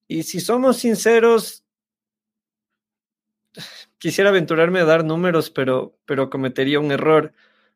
[0.07, 1.63] Y si somos sinceros,
[3.97, 7.33] quisiera aventurarme a dar números, pero, pero cometería un error.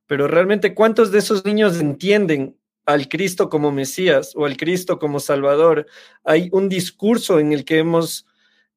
[0.08, 5.20] Pero realmente, ¿cuántos de esos niños entienden al Cristo como Mesías o al Cristo como
[5.20, 5.86] Salvador?
[6.24, 8.26] Hay un discurso en el que hemos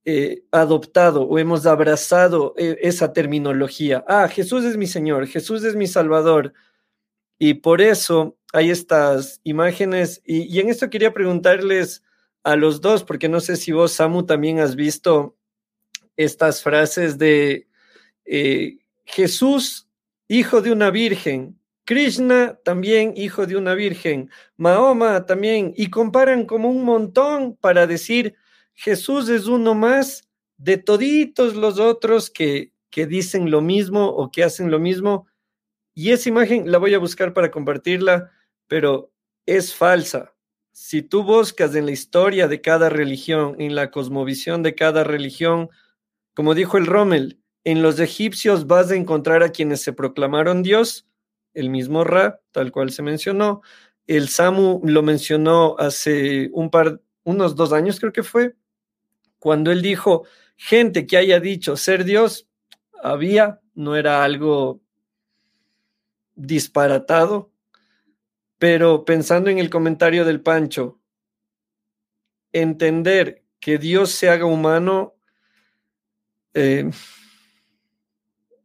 [0.09, 4.05] eh, adoptado o hemos abrazado eh, esa terminología.
[4.07, 6.53] Ah, Jesús es mi Señor, Jesús es mi Salvador.
[7.39, 10.23] Y por eso hay estas imágenes.
[10.25, 12.05] Y, y en esto quería preguntarles
[12.45, 15.37] a los dos, porque no sé si vos, Samu, también has visto
[16.17, 17.67] estas frases de
[18.25, 19.89] eh, Jesús,
[20.29, 26.69] hijo de una virgen, Krishna también hijo de una virgen, Mahoma también, y comparan como
[26.69, 28.37] un montón para decir
[28.77, 34.45] Jesús es uno más de toditos los otros que, que dicen lo mismo o que
[34.45, 35.27] hacen lo mismo.
[35.95, 38.31] Y esa imagen la voy a buscar para compartirla,
[38.69, 39.11] pero
[39.47, 40.35] es falsa.
[40.73, 45.71] Si tú buscas en la historia de cada religión, en la cosmovisión de cada religión,
[46.35, 51.09] como dijo el Rommel, en los egipcios vas a encontrar a quienes se proclamaron Dios,
[51.55, 53.63] el mismo Ra, tal cual se mencionó.
[54.07, 58.55] El Samu lo mencionó hace un par, unos dos años creo que fue,
[59.39, 62.49] cuando él dijo, gente que haya dicho ser Dios,
[63.03, 64.81] había, no era algo
[66.35, 67.51] disparatado,
[68.59, 70.99] pero pensando en el comentario del Pancho,
[72.53, 75.15] entender que Dios se haga humano
[76.55, 76.91] eh,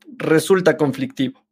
[0.06, 1.46] resulta conflictivo,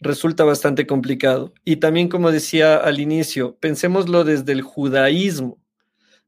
[0.00, 1.52] resulta bastante complicado.
[1.64, 5.60] Y también, como decía al inicio, pensémoslo desde el judaísmo,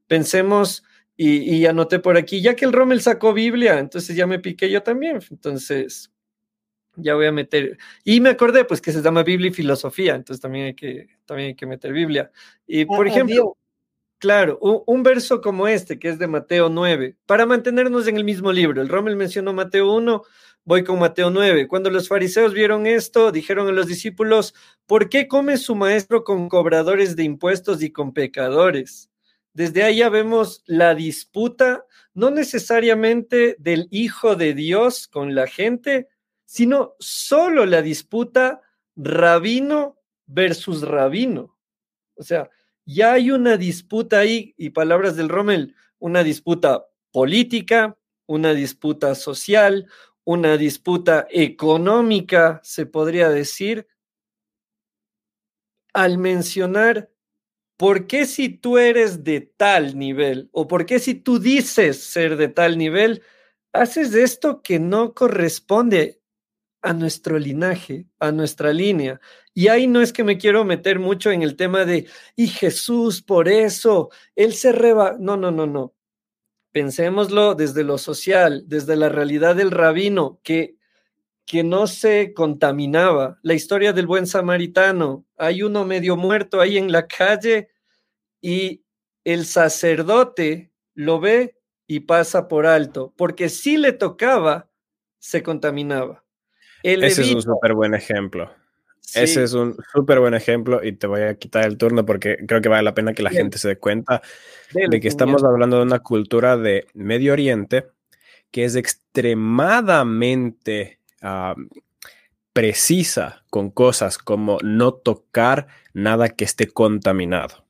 [0.07, 0.83] pensemos,
[1.17, 4.69] y, y anoté por aquí, ya que el Rommel sacó Biblia, entonces ya me piqué
[4.71, 6.11] yo también, entonces
[6.95, 7.77] ya voy a meter.
[8.03, 11.49] Y me acordé, pues, que se llama Biblia y filosofía, entonces también hay que, también
[11.49, 12.31] hay que meter Biblia.
[12.67, 13.53] Y, por Ah, ejemplo, Dios.
[14.19, 18.23] claro, un, un verso como este, que es de Mateo 9, para mantenernos en el
[18.23, 18.81] mismo libro.
[18.81, 20.23] El Rommel mencionó Mateo 1,
[20.65, 21.67] voy con Mateo 9.
[21.67, 24.53] Cuando los fariseos vieron esto, dijeron a los discípulos,
[24.87, 29.09] ¿por qué come su maestro con cobradores de impuestos y con pecadores?
[29.53, 36.09] Desde ahí ya vemos la disputa, no necesariamente del Hijo de Dios con la gente,
[36.45, 38.61] sino solo la disputa
[38.95, 41.57] rabino versus rabino.
[42.15, 42.49] O sea,
[42.85, 49.87] ya hay una disputa ahí, y palabras del Rommel, una disputa política, una disputa social,
[50.23, 53.87] una disputa económica, se podría decir,
[55.93, 57.12] al mencionar
[57.83, 62.37] por qué si tú eres de tal nivel o por qué si tú dices ser
[62.37, 63.23] de tal nivel,
[63.73, 66.21] haces esto que no corresponde
[66.81, 69.19] a nuestro linaje, a nuestra línea.
[69.53, 73.21] Y ahí no es que me quiero meter mucho en el tema de, y Jesús,
[73.21, 75.17] por eso, Él se reba.
[75.19, 75.93] No, no, no, no.
[76.71, 80.77] Pensémoslo desde lo social, desde la realidad del rabino, que,
[81.45, 83.39] que no se contaminaba.
[83.41, 85.25] La historia del buen samaritano.
[85.35, 87.72] Hay uno medio muerto ahí en la calle
[88.43, 88.83] y
[89.23, 94.69] el sacerdote lo ve y pasa por alto, porque si le tocaba,
[95.17, 96.23] se contaminaba.
[96.83, 98.51] El Ese es un súper buen ejemplo.
[99.15, 102.61] Ese es un súper buen ejemplo y te voy a quitar el turno porque creo
[102.61, 104.21] que vale la pena que la gente se dé cuenta
[104.73, 107.87] de que estamos hablando de una cultura de Medio Oriente
[108.49, 111.55] que es extremadamente ah,
[112.53, 117.62] precisa con cosas como no tocar nada que esté contaminado,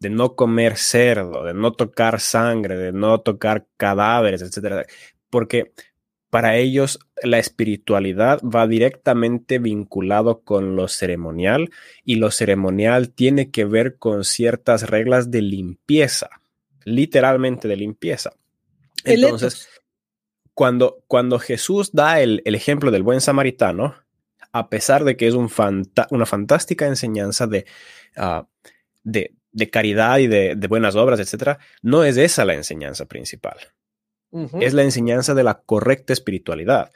[0.00, 4.86] de no comer cerdo, de no tocar sangre, de no tocar cadáveres, etc.
[5.30, 5.72] Porque
[6.30, 11.70] para ellos la espiritualidad va directamente vinculado con lo ceremonial
[12.04, 16.28] y lo ceremonial tiene que ver con ciertas reglas de limpieza,
[16.84, 18.32] literalmente de limpieza.
[19.04, 19.68] Entonces,
[20.54, 23.94] cuando, cuando Jesús da el, ejemplo del buen samaritano,
[24.52, 25.50] a pesar de que es un
[26.10, 27.48] una fantástica enseñanza
[28.16, 28.46] ah,
[29.02, 33.58] de, de, caridad y de, de buenas obras, etc., no es esa la enseñanza principal
[34.60, 36.90] es la enseñanza de la correcta espiritualidad,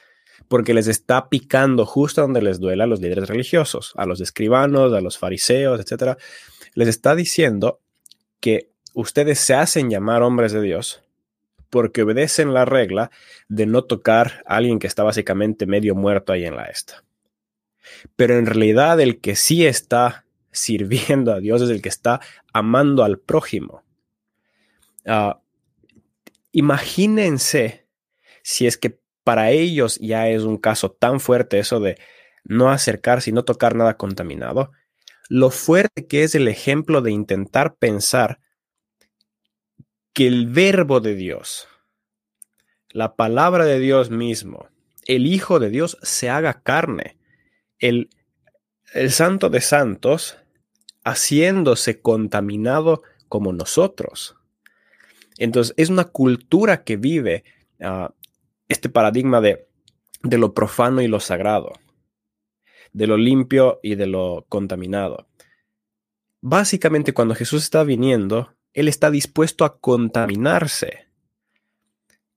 [0.49, 4.93] porque les está picando justo donde les duele a los líderes religiosos, a los escribanos,
[4.93, 6.19] a los fariseos, etc.
[6.75, 7.81] Les está diciendo
[8.41, 11.03] que ustedes se hacen llamar hombres de Dios
[11.71, 13.11] porque obedecen la regla
[13.49, 17.03] de no tocar a alguien que está básicamente medio muerto ahí en la esta.
[18.15, 20.22] Pero en realidad el que sí está
[20.53, 22.21] sirviendo a Dios es el que está
[22.53, 23.83] amando al prójimo.
[25.07, 25.43] Ah,
[26.53, 27.87] Imagínense
[28.43, 31.99] si es que para ellos ya es un caso tan fuerte eso de
[32.45, 34.73] no acercarse y no tocar nada contaminado,
[35.29, 38.41] lo fuerte que es el ejemplo de intentar pensar
[40.13, 41.69] que el verbo de Dios,
[42.91, 44.69] la palabra de Dios mismo,
[45.07, 47.17] el Hijo de Dios se haga carne,
[47.79, 48.11] el,
[48.93, 50.37] el Santo de Santos
[51.05, 54.37] haciéndose contaminado como nosotros.
[55.39, 57.45] Entonces, es una cultura que vive
[57.81, 58.13] ah,
[58.69, 59.67] este paradigma de,
[60.23, 61.73] de lo profano y lo sagrado,
[62.93, 65.27] de lo limpio y de lo contaminado.
[66.41, 71.07] Básicamente, cuando Jesús está viniendo, Él está dispuesto a contaminarse.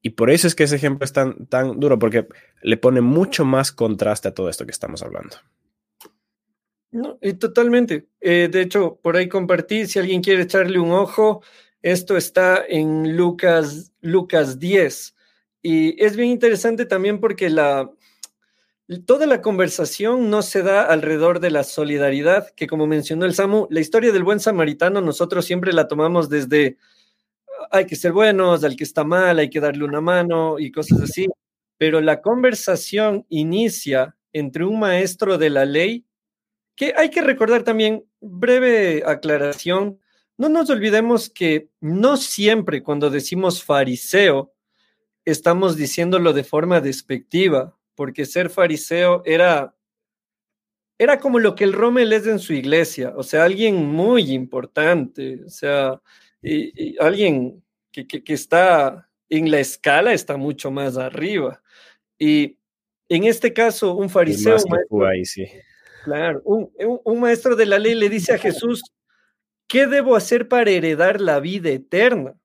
[0.02, 2.28] Y por eso es que ese ejemplo es tan, tan duro, porque
[2.62, 5.38] le pone mucho más contraste a todo esto que estamos hablando.
[6.96, 8.08] No, y totalmente.
[8.22, 11.44] Eh, de hecho, por ahí compartí, si alguien quiere echarle un ojo,
[11.82, 15.14] esto está en Lucas, Lucas 10.
[15.62, 17.92] Y es bien interesante también porque la,
[19.06, 23.68] toda la conversación no se da alrededor de la solidaridad, que como mencionó el Samu,
[23.70, 26.78] la historia del buen samaritano nosotros siempre la tomamos desde
[27.72, 31.02] hay que ser buenos, al que está mal hay que darle una mano y cosas
[31.02, 31.28] así.
[31.78, 36.06] Pero la conversación inicia entre un maestro de la ley,
[36.76, 40.00] que hay que recordar también, breve aclaración,
[40.38, 44.54] no nos olvidemos que no siempre cuando decimos fariseo
[45.24, 49.76] estamos diciéndolo de forma despectiva, porque ser fariseo era,
[51.00, 55.42] era como lo que el Rommel es en su iglesia, o sea, alguien muy importante,
[55.46, 56.02] o sea,
[57.00, 61.64] alguien que, está en la escala, está mucho más arriba.
[62.20, 62.60] Y
[63.10, 64.58] en este caso, un fariseo...
[66.06, 68.82] Claro, un maestro de la ley le dice a Jesús,
[69.68, 72.36] ¿Qué debo hacer para heredar la vida eterna?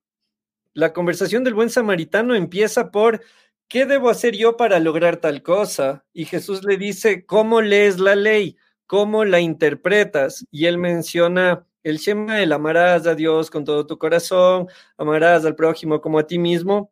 [0.72, 3.20] La conversación del buen samaritano empieza por,
[3.68, 6.04] ¿qué debo hacer yo para lograr tal cosa?
[6.14, 8.56] Y Jesús le dice, ¿cómo lees la ley?
[8.86, 10.46] ¿Cómo la interpretas?
[10.50, 15.54] Y él menciona el Shema, el amarás a Dios con todo tu corazón, amarás al
[15.54, 16.90] prójimo como a ti mismo.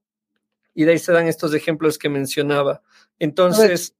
[0.74, 2.82] Y de ahí se dan estos ejemplos que mencionaba.
[3.18, 3.96] Entonces,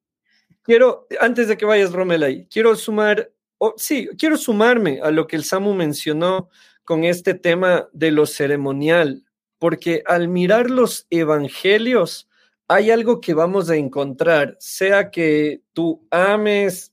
[0.68, 3.32] quiero, antes de que vayas, Romel, quiero sumar
[3.78, 6.50] sí, quiero sumarme a lo que el Samu mencionó
[6.84, 9.24] con este tema de lo ceremonial,
[9.58, 12.28] porque al mirar los evangelios
[12.68, 16.92] hay algo que vamos a encontrar, sea que tú ames,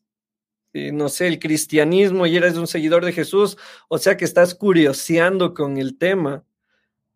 [0.71, 3.57] eh, no sé, el cristianismo y eres un seguidor de Jesús,
[3.89, 6.45] o sea que estás curioseando con el tema.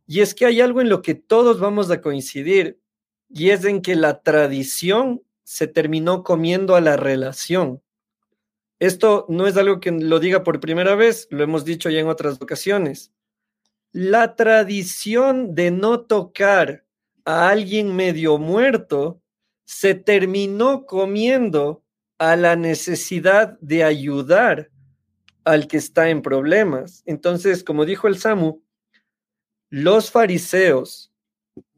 [0.08, 2.82] Y es que hay algo en lo que todos vamos a coincidir,
[3.30, 7.81] y es en que la tradición se terminó comiendo a la relación.
[8.77, 12.07] Esto no es algo que lo diga por primera vez, lo hemos dicho ya en
[12.07, 13.11] otras ocasiones.
[13.91, 16.86] La tradición de no tocar
[17.26, 19.24] a alguien medio muerto
[19.65, 21.84] se terminó comiendo
[22.19, 24.69] a la necesidad de ayudar
[25.45, 27.01] al que está en problemas.
[27.07, 28.61] Entonces, como dijo el Samu,
[29.71, 31.09] los fariseos,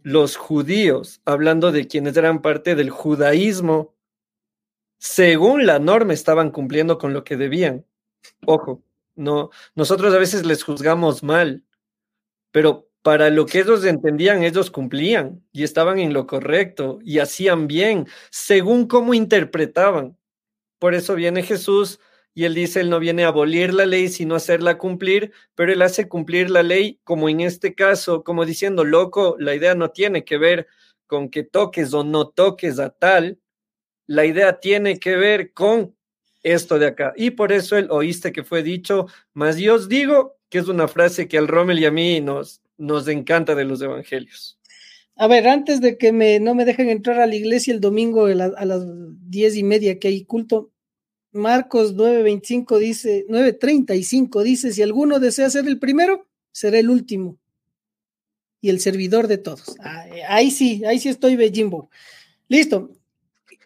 [0.04, 3.94] los judíos, hablando de quienes eran parte del judaísmo
[5.02, 7.86] según la norma estaban cumpliendo con lo que debían.
[8.46, 8.84] Ojo,
[9.16, 11.64] no, nosotros a veces les juzgamos mal,
[12.52, 17.68] pero para lo que ellos entendían, ellos cumplían y estaban en lo correcto y hacían
[17.68, 20.18] bien, según cómo interpretaban.
[20.78, 22.00] Por eso viene Jesús
[22.34, 25.74] y él dice, él no viene a abolir la ley, sino a hacerla cumplir, pero
[25.74, 29.90] él hace cumplir la ley, como en este caso, como diciendo, loco, la idea no
[29.92, 30.68] tiene que ver
[31.08, 33.40] con que toques o no toques a tal,
[34.08, 35.96] la idea tiene que ver con
[36.44, 37.14] esto de acá.
[37.16, 40.88] Y por eso él oíste que fue dicho, más yo os digo, que es una
[40.88, 44.58] frase que al Rommel y a mí nos, nos encanta de los evangelios.
[45.16, 48.26] A ver, antes de que me, no me dejen entrar a la iglesia el domingo
[48.26, 48.84] a las
[49.30, 50.71] diez y media que hay culto,
[51.32, 57.38] Marcos 9:25 dice, 9:35 dice, si alguno desea ser el primero, será el último
[58.60, 59.76] y el servidor de todos.
[60.28, 61.90] Ahí sí, ahí sí estoy Bejimbo.
[62.48, 62.92] Listo.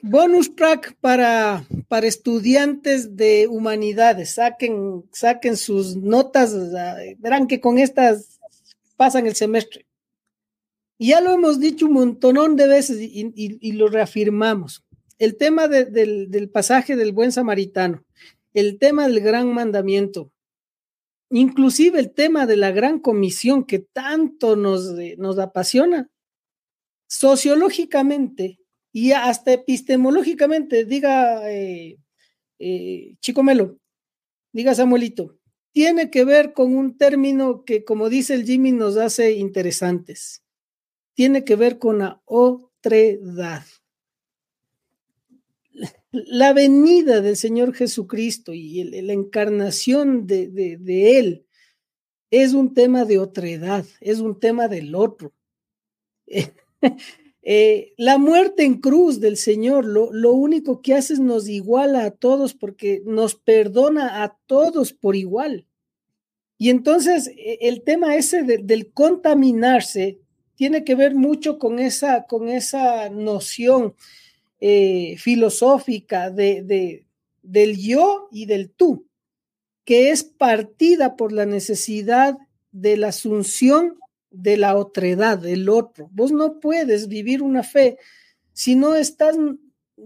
[0.02, 4.36] Bonus track para, para estudiantes de humanidades.
[4.36, 6.54] Saquen, saquen sus notas.
[7.18, 8.40] Verán que con estas
[8.96, 9.88] pasan el semestre.
[11.00, 14.85] Ya lo hemos dicho un montonón de veces y lo reafirmamos
[15.18, 18.04] el tema del, pasaje del buen samaritano,
[18.54, 20.32] el tema del gran mandamiento,
[21.30, 26.10] inclusive el tema de la gran comisión que tanto nos, nos apasiona,
[27.08, 28.60] sociológicamente
[28.92, 31.98] y hasta epistemológicamente, diga eh,
[32.60, 33.78] eh, Chico Melo,
[34.54, 35.38] diga Samuelito,
[35.74, 40.42] tiene que ver con un término que, como dice el Jimmy, nos hace interesantes.
[41.14, 43.66] Tiene que ver con la otredad
[46.28, 51.46] la venida del Señor Jesucristo y la encarnación de, Él
[52.32, 55.34] es un tema de otredad, es un tema del otro.
[57.48, 62.10] Eh, la muerte en cruz del Señor lo, único que hace es nos iguala a
[62.10, 65.68] todos porque nos perdona a todos por igual.
[66.58, 70.20] Y entonces e, el tema ese del contaminarse
[70.56, 73.94] tiene que ver mucho con esa, con esa noción
[74.60, 77.06] eh, filosófica de,
[77.42, 79.08] del yo y del tú,
[79.84, 82.38] que es partida por la necesidad
[82.72, 84.00] de la asunción
[84.32, 86.10] de la otredad, del otro.
[86.12, 87.98] Vos no puedes vivir una fe
[88.54, 89.36] si no estás,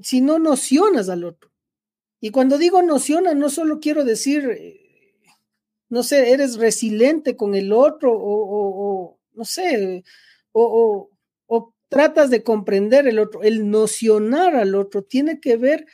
[0.02, 1.52] si no nocionas al otro.
[2.22, 4.90] Y cuando digo nociona, no solo quiero decir, eh,
[5.90, 10.04] no sé, eres resiliente con el otro o, no sé,
[10.52, 11.10] o,
[11.90, 15.88] tratas de comprender el otro, el nocionar al otro, tiene que ver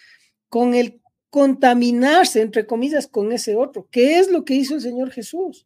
[0.49, 3.87] con el contaminarse, entre comillas, con ese otro.
[3.89, 5.65] ¿Qué es lo que hizo el Señor Jesús?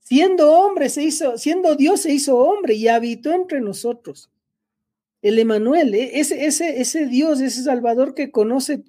[0.00, 4.30] Siendo hombre, se hizo, siendo Dios, se hizo hombre y habitó entre nosotros.
[5.22, 8.82] El Emanuel, e, ese, ese, ese Dios, ese Salvador que conoce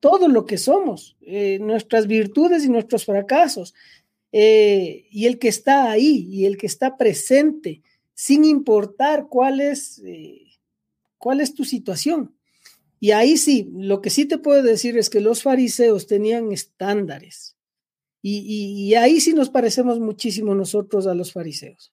[0.00, 3.74] todo lo que somos, eh, nuestras virtudes y nuestros fracasos,
[4.32, 7.82] eh, y el que está ahí y el que está presente
[8.20, 10.42] sin importar cuál es, eh,
[11.18, 12.34] cuál es tu situación.
[12.98, 17.54] Y ahí sí, lo que sí te puedo decir es que los fariseos tenían estándares.
[18.20, 21.92] Y, ahí sí nos parecemos muchísimo nosotros a los fariseos.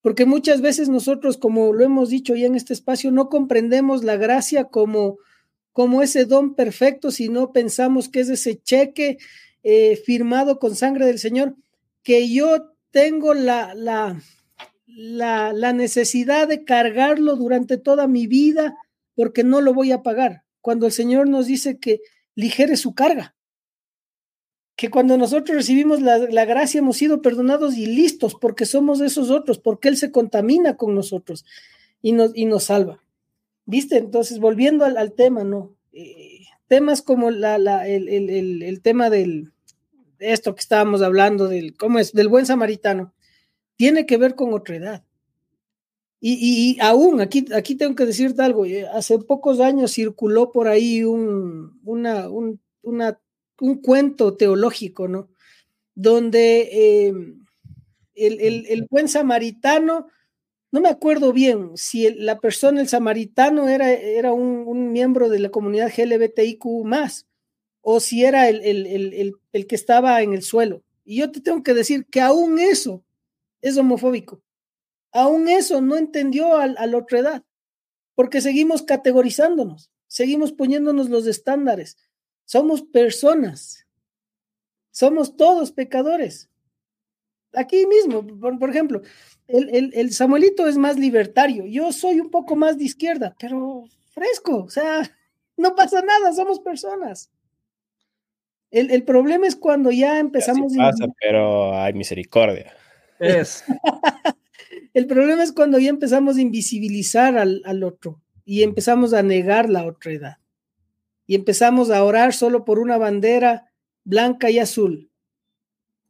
[0.00, 4.16] Porque muchas veces nosotros, como lo hemos dicho ya en este espacio, no comprendemos la
[4.16, 5.18] gracia como,
[5.72, 9.18] como ese don perfecto, sino pensamos que es ese cheque
[9.64, 11.56] eh, firmado con sangre del Señor,
[12.04, 14.22] que yo tengo la, la,
[14.94, 18.76] la, necesidad de cargarlo durante toda mi vida
[19.14, 20.44] porque no lo voy a pagar.
[20.60, 22.00] Cuando el Señor nos dice que
[22.34, 23.34] ligere su carga,
[24.76, 29.58] que cuando nosotros recibimos la, gracia hemos sido perdonados y listos porque somos esos otros,
[29.58, 31.44] porque Él se contamina con nosotros
[32.02, 33.00] y nos, y nos salva.
[33.66, 33.96] ¿Viste?
[33.96, 35.74] Entonces, volviendo al, tema, ¿no?
[35.92, 39.52] Eh, temas como la, la, el, el, el, tema del,
[40.18, 42.12] de esto que estábamos hablando, del, ¿cómo es?
[42.12, 43.13] Del buen samaritano
[43.76, 45.04] tiene que ver con otra edad.
[46.26, 51.04] Y, aún, aquí, aquí tengo que decirte algo, eh, hace pocos años circuló por ahí
[51.04, 52.60] un, una, un,
[53.82, 55.28] cuento teológico, ¿no?
[55.94, 57.44] Donde em,
[58.14, 60.06] el, buen samaritano,
[60.72, 65.50] no me acuerdo bien si la persona, el samaritano, era, era un, miembro de la
[65.50, 67.26] comunidad LGBTIQ más,
[67.82, 70.82] o si era el, el que estaba en el suelo.
[71.04, 73.04] Y yo te tengo que decir que aún eso
[73.64, 74.42] es homofóbico.
[75.10, 77.44] Aún eso no entendió a, la otra edad,
[78.14, 81.96] porque seguimos categorizándonos, seguimos poniéndonos los estándares.
[82.44, 83.86] Somos personas,
[84.90, 86.50] somos todos pecadores.
[87.54, 89.00] Aquí mismo, por, ejemplo,
[89.46, 94.64] el, el, Samuelito es más libertario, yo soy un poco más de izquierda, pero fresco,
[94.64, 95.10] o sea,
[95.56, 97.30] no pasa nada, somos personas.
[98.70, 100.76] El, problema es cuando ya empezamos...
[100.76, 102.72] pasa, pero hay misericordia.
[103.18, 103.64] Es.
[104.94, 109.68] El problema es cuando ya empezamos a invisibilizar al, al otro y empezamos a negar
[109.68, 110.36] la otra edad.
[111.26, 113.72] Y empezamos a orar solo por una bandera
[114.04, 115.10] blanca y azul,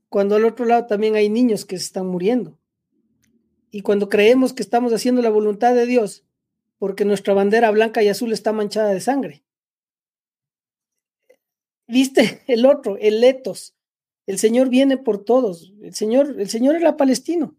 [0.09, 2.59] cuando al otro lado también hay niños que se están muriendo.
[3.71, 6.25] Y cuando creemos que estamos haciendo la voluntad de Dios,
[6.79, 9.45] porque nuestra bandera blanca y azul está manchada de sangre.
[11.87, 12.43] ¿Viste?
[12.47, 13.75] El otro, el letos.
[14.27, 15.73] El Señor viene por todos.
[15.83, 17.55] El Señor, el Señor era palestino.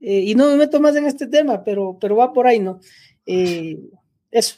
[0.00, 2.80] Eh, y no me meto más en este tema, pero, pero va por ahí, ¿no?
[3.26, 3.78] Eh,
[4.30, 4.56] eso.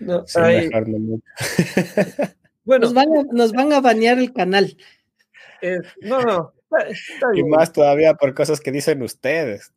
[0.00, 1.24] No, Sin ahí- dejarme mucho.
[2.64, 4.76] bueno, Nos van, a, nos van a banear el canal.
[5.62, 6.52] eh, no, no.
[6.88, 9.72] está- Y más todavía por cosas que dicen ustedes.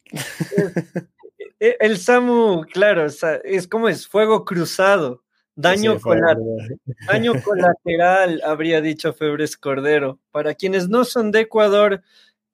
[1.59, 3.05] Eh, El SAMU, claro,
[3.43, 5.23] es como es fuego cruzado,
[5.55, 10.19] daño, Sí, colateral, habría dicho Febres Cordero.
[10.31, 12.01] Para quienes no son de Ecuador,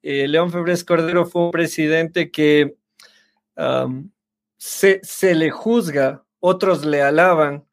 [0.02, 2.76] eh, León Febres Cordero fue un presidente que
[4.56, 7.64] se, se le juzga, otros le alaban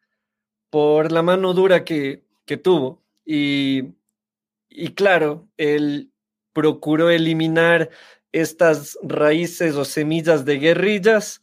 [0.70, 3.02] por la mano dura que, que tuvo.
[3.26, 3.94] Y,
[4.70, 6.12] y claro, él
[6.54, 7.90] procuró eliminar
[8.32, 11.42] estas raíces o semillas de guerrillas,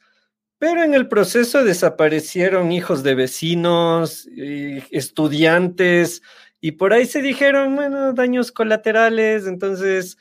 [0.63, 6.23] pero en el proceso desaparecieron hijos de vecinos, eh, estudiantes,
[6.61, 10.17] y por ahí se dijeron, bueno, daños colaterales, entonces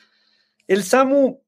[0.65, 1.39] el SAMU,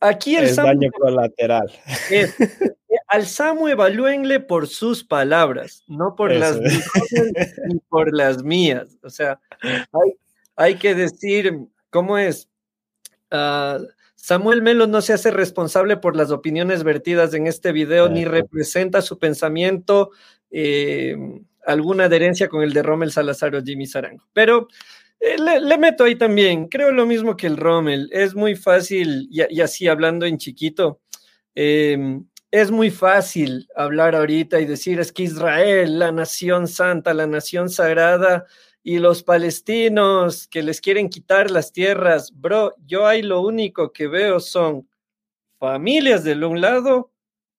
[0.00, 1.72] aquí el Es SAMU daño colateral.
[2.10, 2.34] es,
[3.08, 8.98] al SAMU evalúenle por sus palabras, no por Eso las mejores ni por las mías.
[9.02, 10.12] O sea, hay,
[10.56, 12.50] hay que decir, ¿cómo es?
[13.30, 13.78] Ah,
[14.24, 19.02] Samuel Melo no se hace responsable por las opiniones vertidas en este video, ni representa
[19.02, 20.12] su pensamiento,
[20.50, 21.14] eh,
[21.66, 24.26] alguna adherencia con el de Rommel Salazar o Jimmy Sarango.
[24.32, 24.68] Pero
[25.20, 29.28] eh, le, le meto ahí también, creo lo mismo que el Rommel, es muy fácil,
[29.30, 31.02] y, y así hablando en chiquito,
[31.54, 32.18] eh,
[32.50, 37.68] es muy fácil hablar ahorita y decir es que Israel, la nación santa, la nación
[37.68, 38.46] sagrada,
[38.86, 44.08] y los palestinos que les quieren quitar las tierras, bro, yo ahí lo único que
[44.08, 44.86] veo son
[45.58, 47.10] familias del un lado,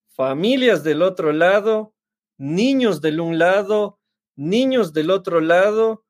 [0.09, 1.95] familias del otro lado,
[2.37, 3.97] niños del un lado,
[4.35, 6.05] niños del otro lado,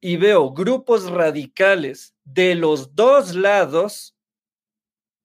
[0.00, 4.16] y veo grupos radicales de los dos lados,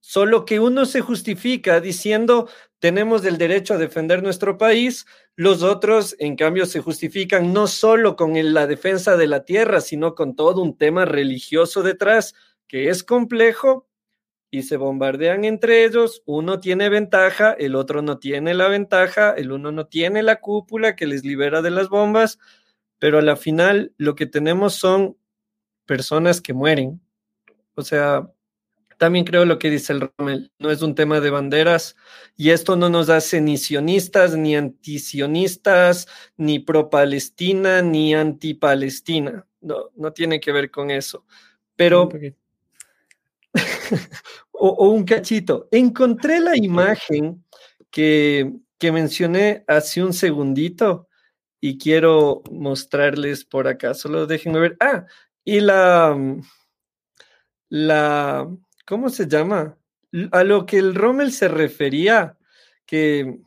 [0.01, 2.49] solo que uno se justifica diciendo
[2.79, 5.05] tenemos el derecho a defender nuestro país,
[5.37, 10.15] los otros, en cambio, se justifican no solo con la defensa de la tierra, sino
[10.15, 12.33] con todo un tema religioso detrás,
[12.67, 13.87] que es complejo,
[14.49, 16.23] y se bombardean entre ellos.
[16.25, 20.95] Uno tiene ventaja, el otro no tiene la ventaja, el uno no tiene la cúpula
[20.95, 22.39] que les libera de las bombas,
[22.99, 25.17] pero a la final lo que tenemos son
[25.85, 27.01] personas que mueren.
[27.75, 28.31] O sea,
[28.97, 31.95] también creo lo que dice el Rommel, no es un tema de banderas
[32.35, 39.45] y esto no nos hace ni sionistas, ni antisionistas, ni pro-Palestina, ni anti-Palestina.
[39.61, 41.25] No, no tiene que ver con eso.
[41.75, 42.09] Pero,
[44.51, 47.43] o, o un cachito, encontré la imagen
[47.91, 51.07] que, que mencioné hace un segundito
[51.59, 54.77] y quiero mostrarles por acá, solo déjenme ver.
[54.79, 55.05] Ah,
[55.43, 56.15] y la,
[57.69, 58.47] la,
[58.87, 59.77] ¿cómo se llama?
[60.31, 62.37] A lo que el Rommel se refería,
[62.85, 63.39] que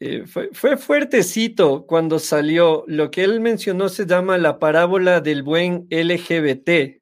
[0.00, 2.84] eh, fue, fue, fuertecito cuando salió.
[2.86, 7.00] Lo que él mencionó se llama la parábola del buen LGBT.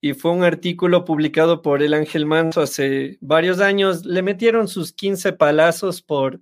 [0.00, 4.06] Y fue un artículo publicado por el Ángel Manso hace varios años.
[4.06, 6.40] Le metieron sus 15 palazos por,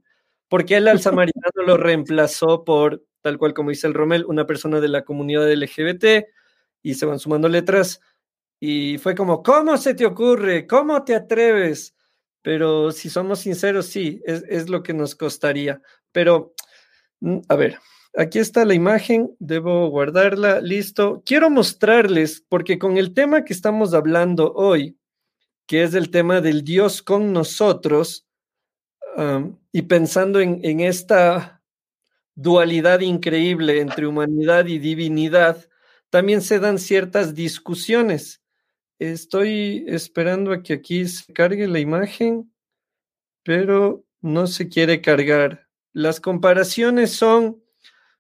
[0.49, 4.81] porque él al samaritano lo reemplazó por, tal cual como dice el Rommel, una persona
[4.81, 6.29] de la comunidad LGBT.
[6.83, 8.01] Y se van sumando letras.
[8.61, 10.67] Y fue como, ¿cómo se te ocurre?
[10.67, 11.95] ¿Cómo te atreves?
[12.43, 15.83] Pero si somos sinceros, sí, es, es lo que nos costaría.
[16.13, 16.55] Pero,
[17.21, 17.79] mm, a ver,
[18.17, 21.23] aquí está la imagen, debo guardarla, listo.
[21.27, 24.99] Quiero mostrarles, porque con el tema que estamos hablando hoy,
[25.67, 28.27] que es el tema del Dios con nosotros,
[29.73, 31.63] y pensando en, en esta
[32.35, 35.67] dualidad increíble entre humanidad y divinidad,
[36.11, 38.43] también se dan ciertas discusiones.
[38.99, 42.51] Estoy esperando a que aquí se cargue la imagen,
[43.45, 45.69] pero no se quiere cargar.
[45.93, 47.63] Las comparaciones son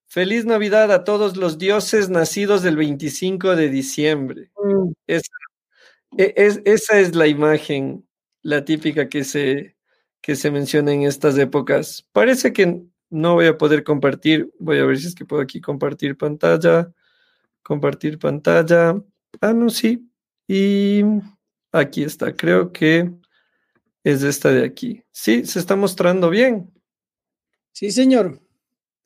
[0.07, 4.51] Feliz Navidad a todos los dioses nacidos del 25 de diciembre.
[4.62, 5.33] Mm, Esa
[6.18, 8.07] e- es, esa es la imagen,
[8.43, 9.77] la típica que se,
[10.20, 12.07] que se menciona en estas épocas.
[12.12, 14.53] Parece que no voy a poder compartir.
[14.59, 16.93] Voy a ver si es que puedo aquí compartir pantalla.
[17.62, 19.03] Compartir pantalla.
[19.41, 20.09] Ah, no, sí.
[20.49, 21.03] Y
[21.72, 23.11] aquí está, creo que
[24.05, 25.03] es esta de aquí.
[25.11, 26.72] Sí, se está mostrando bien.
[27.72, 28.40] Sí, señor.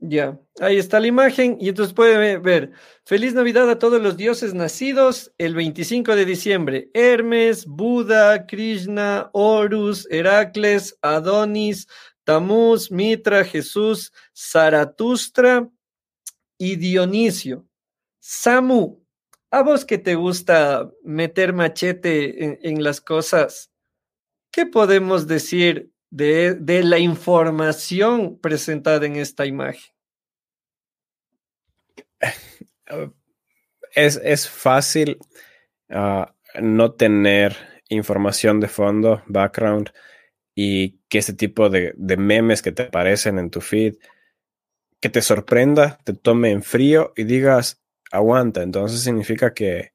[0.02, 2.72] Ya, ahí está la imagen y entonces puede ver,
[3.04, 10.08] feliz Navidad a todos los dioses nacidos el 25 de diciembre, Hermes, Buda, Krishna, Horus,
[10.10, 11.86] Heracles, Adonis,
[12.24, 15.68] Tamuz, Mitra, Jesús, Zaratustra
[16.56, 17.66] y Dionisio.
[18.20, 18.99] Samu,
[19.50, 23.70] a vos que te gusta meter machete en, las cosas,
[24.52, 29.92] ¿qué podemos decir de, la información presentada en esta imagen?
[33.92, 35.18] Es, es fácil
[35.88, 36.24] uh,
[36.60, 37.56] no tener
[37.88, 39.90] información de fondo, background,
[40.54, 43.96] y que ese tipo de, de, memes que te aparecen en tu feed,
[45.00, 47.79] que te sorprenda, te tome en frío y digas,
[48.10, 49.92] aguanta, entonces significa que,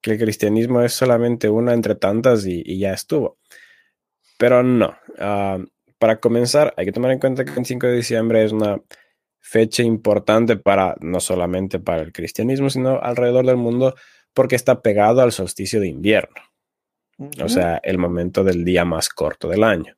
[0.00, 3.38] que el cristianismo es solamente una entre tantas y, y ya estuvo.
[4.38, 4.96] Pero no.
[5.18, 5.64] Uh,
[5.98, 8.82] para comenzar, hay que tomar en cuenta que el 5 de diciembre es una
[9.38, 13.94] fecha importante para no solamente para el cristianismo, sino alrededor del mundo,
[14.34, 16.34] porque está pegado al solsticio de invierno.
[17.18, 17.44] Uh -huh.
[17.44, 19.96] O sea, el momento del día más corto del año.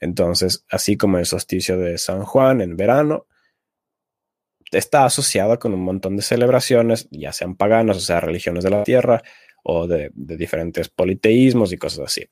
[0.00, 3.26] Entonces, así como el solsticio de San Juan en verano,
[4.78, 8.82] está asociado con un montón de celebraciones, ya sean paganas, o sea, religiones de la
[8.82, 9.22] tierra,
[9.62, 12.28] o de, de diferentes politeísmos y cosas así.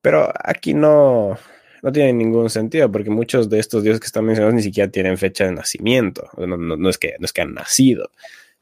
[0.00, 1.38] Pero aquí no,
[1.82, 5.18] no tiene ningún sentido porque muchos de estos dioses que están mencionados ni siquiera tienen
[5.18, 6.30] fecha de nacimiento.
[6.38, 8.10] No, no, no es, que, no es que han nacido.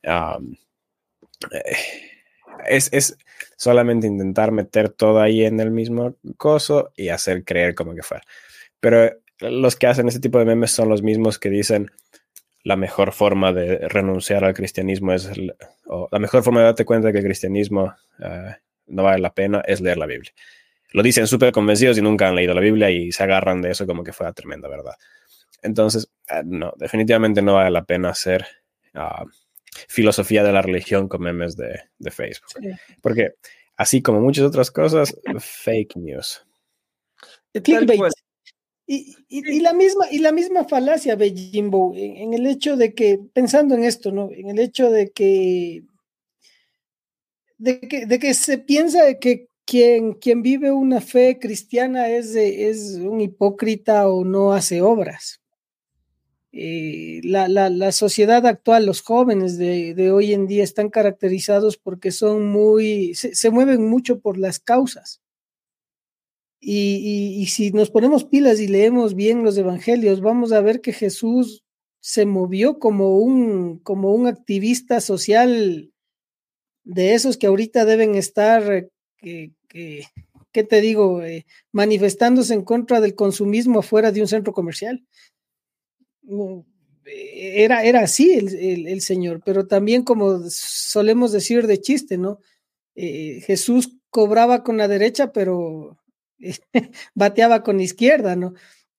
[0.02, 0.56] Um,
[2.66, 3.16] es, es,
[3.56, 8.24] solamente intentar meter todo ahí en el mismo coso y hacer creer como que fuera.
[8.80, 11.92] Pero los que hacen este tipo de memes son los mismos que dicen
[12.64, 15.54] la mejor forma de renunciar al cristianismo es, el,
[15.86, 18.52] o la mejor forma de darte cuenta de que el cristianismo uh,
[18.86, 20.32] no vale la pena es leer la Biblia
[20.92, 23.86] lo dicen súper convencidos y nunca han leído la Biblia y se agarran de eso
[23.86, 24.94] como que fuera tremenda verdad.
[25.62, 28.46] Entonces, uh, no, definitivamente no vale la pena hacer
[28.94, 29.26] uh,
[29.88, 32.48] filosofía de la religión con memes de, de Facebook.
[32.60, 32.70] Sí.
[33.00, 33.34] Porque
[33.76, 36.44] así como muchas otras cosas, fake news.
[37.52, 38.12] Clickbait.
[38.95, 42.93] Y, y, y, la misma, y la misma falacia, Bejimbo, en, en, el hecho de
[42.93, 44.28] que, pensando en esto, ¿no?
[44.30, 45.82] En el hecho de que,
[47.57, 52.97] de que, de que se piensa que quien, quien vive una fe cristiana es, es
[52.97, 55.40] un hipócrita o no hace obras.
[56.53, 61.78] Eh, la, la, la, sociedad actual, los jóvenes de, de, hoy en día están caracterizados
[61.78, 65.21] porque son muy, se, se mueven mucho por las causas.
[66.64, 70.92] Y, y, si nos ponemos pilas y leemos bien los evangelios, vamos a ver que
[70.92, 71.64] Jesús
[71.98, 75.92] se movió como un, como un activista social
[76.84, 80.04] de esos que ahorita deben estar que, que,
[80.52, 81.24] ¿qué te digo?
[81.24, 85.04] Eh, manifestándose en contra del consumismo afuera de un centro comercial.
[87.04, 92.38] Era, era así el, el, el Señor, pero también como solemos decir de chiste, ¿no?
[92.94, 95.98] Eh, Jesús cobraba con la derecha, pero
[97.14, 98.55] bateaba con izquierda, ¿no?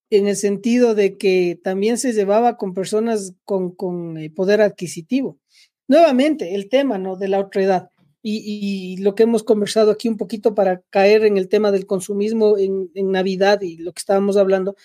[0.10, 5.40] En el sentido de que también se llevaba con personas con, eh, poder adquisitivo.
[5.88, 7.16] Nuevamente, el tema, ¿no?
[7.16, 7.90] De la otra edad
[8.24, 12.58] y, lo que hemos conversado aquí un poquito para caer en el tema del consumismo
[12.58, 14.76] en, Navidad y lo que estábamos hablando,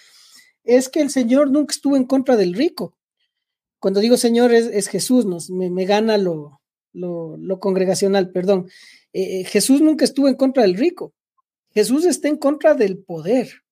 [0.65, 2.97] es que el Señor nunca estuvo en contra del rico.
[3.79, 6.61] Cuando digo Señor es, es Jesús, nos, me, gana lo,
[6.93, 8.69] lo, congregacional, perdón.
[9.13, 11.15] Eh, Jesús nunca estuvo en contra del rico.
[11.71, 13.62] Jesús está en contra del poder.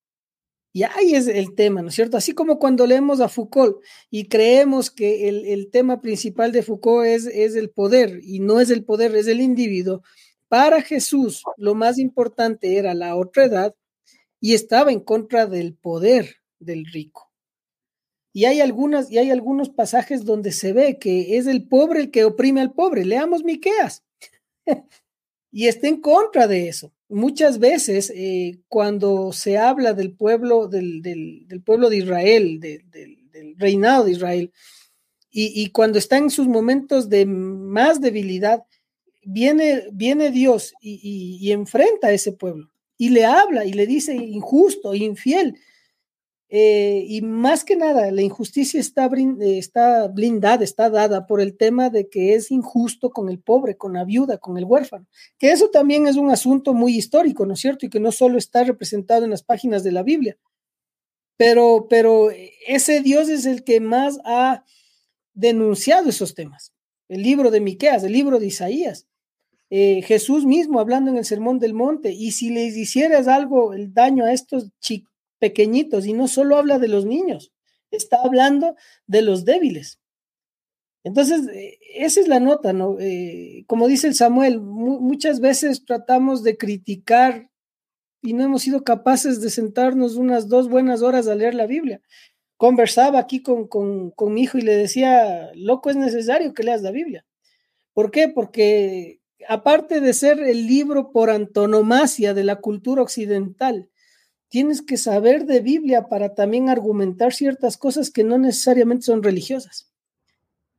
[0.72, 2.18] Y ahí es el tema, ¿no es cierto?
[2.18, 7.06] Así como cuando leemos a Foucault y creemos que el, el, tema principal de Foucault
[7.06, 10.02] es, es el poder y no es el poder, es el individuo.
[10.48, 13.74] Para Jesús lo más importante era la otra edad
[14.38, 17.32] y estaba en contra del poder del rico.
[18.34, 22.10] Y hay algunas y hay algunos pasajes donde se ve que es el pobre el
[22.10, 23.06] que oprime al pobre.
[23.06, 24.04] Leamos Miqueas.
[25.50, 31.02] y está en contra de eso muchas veces eh, cuando se habla del pueblo, del,
[31.02, 34.52] del, pueblo de Israel, de, del, reinado de Israel,
[35.38, 38.64] y, cuando está en sus momentos de más debilidad,
[39.22, 44.14] viene, viene Dios y, y, enfrenta a ese pueblo y le habla y le dice
[44.14, 45.58] injusto, infiel.
[46.48, 51.90] Eh, y más que nada, la injusticia está, está blindada, está dada por el tema
[51.90, 55.06] de que es injusto con el pobre, con la viuda, con el huérfano.
[55.38, 57.86] Que eso también es un asunto muy histórico, ¿no es cierto?
[57.86, 60.38] Y que no solo está representado en las páginas de la Biblia.
[61.36, 62.30] Pero, pero
[62.66, 64.64] ese Dios es el que más ha
[65.34, 66.72] denunciado esos temas.
[67.08, 69.06] El libro de Miqueas, el libro de Isaías.
[69.70, 73.92] eh, Jesús mismo hablando en el Sermón del Monte, y si les hicieras algo, el
[73.92, 74.70] daño a estos
[75.46, 77.52] pequeñitos, y no solo habla de los niños,
[77.92, 78.74] está hablando
[79.06, 80.00] de los débiles.
[81.04, 82.96] Entonces, eh, esa es la nota, ¿no?
[82.98, 87.48] Eh, como dice el Samuel, muchas veces tratamos de criticar
[88.22, 92.00] y no hemos sido capaces de sentarnos unas dos buenas horas a leer la Biblia.
[92.56, 96.82] Conversaba aquí con, con, con mi hijo y le decía, loco, es necesario que leas
[96.82, 97.24] la Biblia.
[97.94, 98.28] ¿Por qué?
[98.28, 103.88] Porque aparte de ser el libro por antonomasia de la cultura occidental,
[104.48, 109.90] tienes que saber de Biblia para también argumentar ciertas cosas que no necesariamente son religiosas,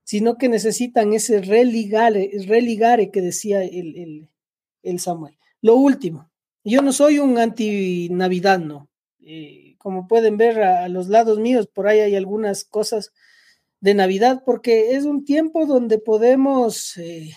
[0.04, 4.30] sino que necesitan ese religare, religare que decía el,
[5.00, 5.38] Samuel.
[5.62, 6.30] Lo último,
[6.64, 8.90] yo no soy un anti-Navidad, no.
[9.20, 13.14] Eh, como pueden ver a, los lados míos, por ahí hay algunas cosas
[13.82, 16.96] de Navidad, porque es un tiempo donde podemos...
[16.98, 17.34] Eh,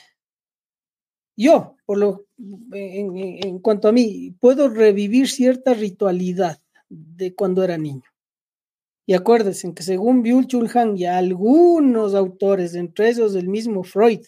[1.36, 2.26] yo, por lo,
[2.72, 8.04] en, cuanto a mí, puedo revivir cierta ritualidad de cuando era niño.
[9.06, 14.20] Y acuérdense que según Byul Chulhan y algunos autores, entre ellos el mismo Freud,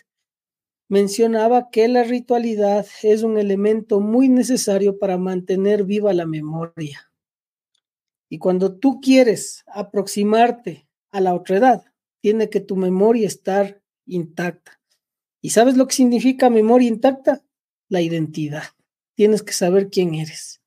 [0.88, 7.10] mencionaba que la ritualidad es un elemento muy necesario para mantener viva la memoria.
[8.28, 11.84] Y cuando tú quieres aproximarte a la otra edad,
[12.20, 14.80] tiene que tu memoria estar intacta.
[15.40, 17.42] ¿Y sabes lo que significa memoria intacta?
[17.93, 18.62] La identidad.
[19.14, 20.62] Tienes que saber quién eres.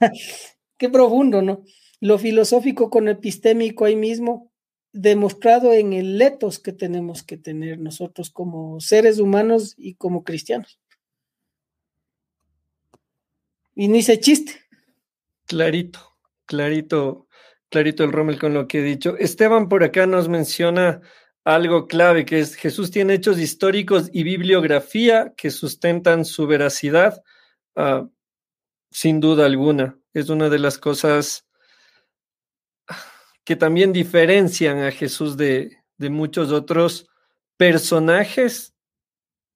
[0.78, 1.64] Qué profundo, ¿no?
[2.00, 4.50] Lo filosófico con epistémico ahí mismo,
[4.94, 10.80] demostrado en el letos que tenemos que tener nosotros como seres humanos y como cristianos.
[13.74, 14.62] Y ni se chiste.
[15.44, 16.16] Clarito,
[16.46, 17.28] clarito,
[17.68, 19.18] clarito el Rommel con lo que he dicho.
[19.18, 21.02] Esteban por acá nos menciona
[21.44, 27.22] algo clave, que es Jesús tiene hechos históricos y bibliografía que sustentan su veracidad,
[27.76, 28.08] uh,
[28.90, 29.98] sin duda alguna.
[30.14, 31.46] Es una de las cosas
[33.44, 37.08] que también diferencian a Jesús de, de muchos otros
[37.56, 38.74] personajes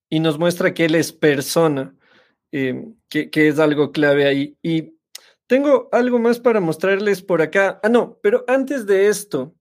[0.08, 1.94] y nos muestra que Él es persona,
[2.52, 4.56] eh, que, que es algo clave ahí.
[4.62, 4.96] Y
[5.46, 7.80] tengo algo más para mostrarles por acá.
[7.82, 9.54] Ah, no, pero antes de esto,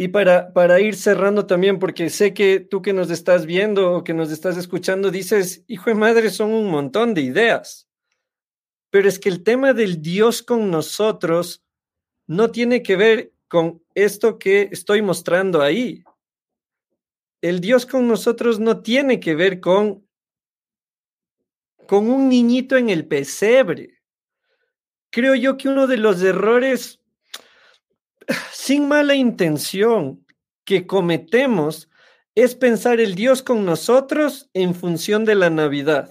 [0.00, 4.04] y para, para ir cerrando también, porque sé que tú que nos estás viendo o
[4.04, 7.88] que nos estás escuchando dices, hijo de madre, son un montón de ideas.
[8.90, 11.64] Pero es que el tema del Dios con nosotros
[12.28, 16.04] no tiene que ver con esto que estoy mostrando ahí.
[17.42, 20.06] El Dios con nosotros no tiene que ver con,
[21.88, 23.98] con un niñito en el pesebre.
[25.10, 27.00] Creo yo que uno de los errores
[28.52, 30.24] sin mala intención
[30.64, 31.88] que cometemos
[32.34, 36.10] es pensar el Dios con nosotros en función de la Navidad.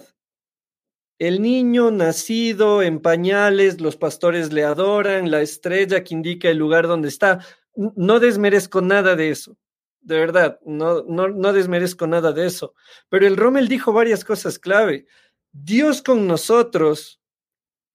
[1.18, 6.86] El niño nacido en pañales, los pastores le adoran, la estrella que indica el lugar
[6.86, 7.44] donde está.
[7.74, 9.56] No desmerezco nada de eso,
[10.00, 12.74] de verdad, no, no, desmerezco nada de eso.
[13.08, 15.06] Pero el Rommel dijo varias cosas clave.
[15.52, 17.20] Dios con nosotros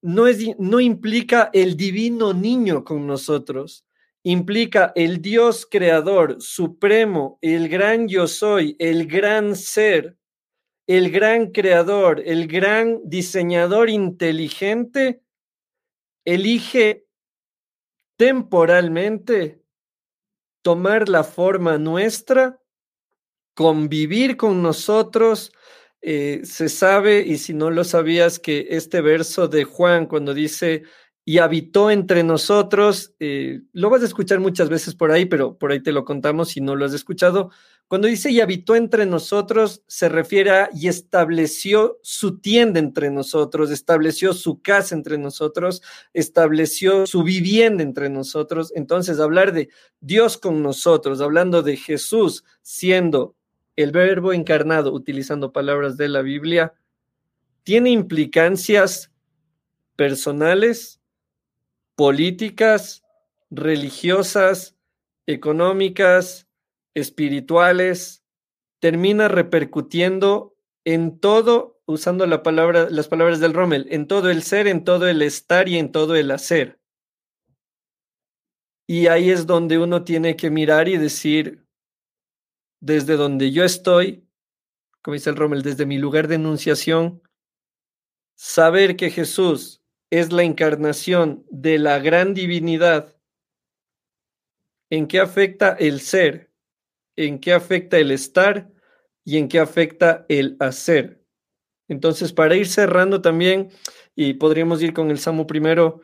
[0.01, 3.85] no, es, no implica el divino niño con nosotros
[4.23, 10.17] implica el Dios creador supremo, el gran yo soy, el gran ser,
[10.87, 15.21] el gran creador, el gran diseñador inteligente,
[16.25, 17.05] elige
[18.17, 19.61] temporalmente
[20.61, 22.61] tomar la forma nuestra,
[23.53, 25.51] convivir con nosotros.
[26.01, 30.83] Eh, se sabe, y si no lo sabías, que este verso de Juan, cuando dice,
[31.25, 33.13] y habitó entre nosotros.
[33.19, 36.49] Eh, lo vas a escuchar muchas veces por ahí, pero por ahí te lo contamos
[36.49, 37.51] si no lo has escuchado.
[37.87, 43.71] Cuando dice y habitó entre nosotros, se refiere a y estableció su tienda entre nosotros,
[43.71, 45.81] estableció su casa entre nosotros,
[46.13, 48.73] estableció su vivienda entre nosotros.
[48.75, 49.69] Entonces, hablar de
[49.99, 53.35] Dios con nosotros, hablando de Jesús siendo
[53.75, 56.73] el verbo encarnado, utilizando palabras de la Biblia,
[57.63, 59.11] tiene implicancias
[59.95, 60.99] personales,
[61.95, 63.03] políticas,
[63.49, 64.77] religiosas,
[65.27, 66.47] económicas,
[66.95, 68.23] espirituales,
[68.79, 74.67] termina repercutiendo en todo, usando la palabra, las palabras del Rommel, en todo el ser,
[74.67, 76.79] en todo el estar y en todo el hacer.
[78.87, 81.65] Y ahí es donde uno tiene que mirar y decir,
[82.81, 84.27] desde donde yo estoy,
[85.01, 87.21] como dice el Rommel, desde mi lugar de enunciación,
[88.35, 89.82] saber que Jesús
[90.19, 93.15] es la encarnación de la gran divinidad,
[94.89, 96.51] ¿en qué afecta el ser?
[97.15, 98.73] ¿En qué afecta el estar?
[99.25, 101.23] y en qué afecta el hacer.
[101.87, 103.71] Entonces, para ir cerrando también,
[104.15, 106.01] y podríamos ir con el Salmo primero,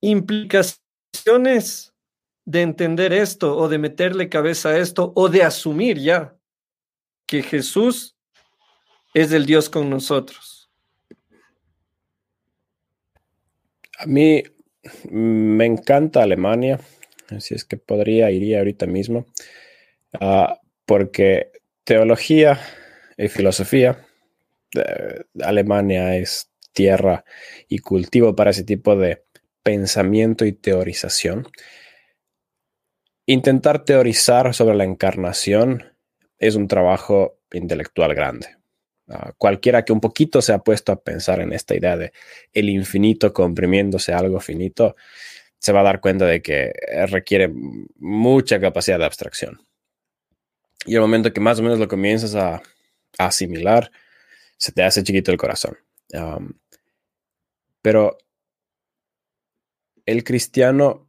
[0.00, 1.94] implicaciones
[2.44, 6.36] de entender esto o de meterle cabeza a esto o de asumir ya
[7.26, 8.16] que Jesús
[9.14, 10.59] es el Dios con nosotros.
[14.00, 14.42] A mí
[15.10, 16.80] me encanta Alemania,
[17.28, 19.26] así es que podría, iría ahorita mismo,
[20.18, 20.54] uh,
[20.86, 21.52] porque
[21.84, 22.58] teología
[23.18, 24.06] y filosofía,
[24.74, 27.26] eh, Alemania es tierra
[27.68, 29.22] y cultivo para ese tipo de
[29.62, 31.46] pensamiento y teorización.
[33.26, 35.92] Intentar teorizar sobre la encarnación
[36.38, 38.59] es un trabajo intelectual grande.
[39.38, 42.12] Cualquiera que un poquito se ha puesto a pensar en esta idea de
[42.52, 44.94] el infinito comprimiéndose a algo finito,
[45.58, 46.72] se va a dar cuenta de que
[47.08, 47.52] requiere
[47.98, 49.66] mucha capacidad de abstracción.
[50.86, 52.62] Y el momento que más o menos lo comienzas a,
[53.18, 53.90] asimilar,
[54.56, 55.76] se te hace chiquito el corazón.
[57.82, 58.18] Pero
[60.06, 61.08] el cristiano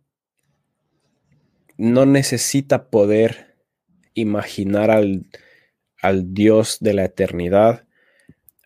[1.77, 3.57] no necesita poder
[4.13, 5.25] imaginar al,
[6.01, 7.87] al, Dios de la eternidad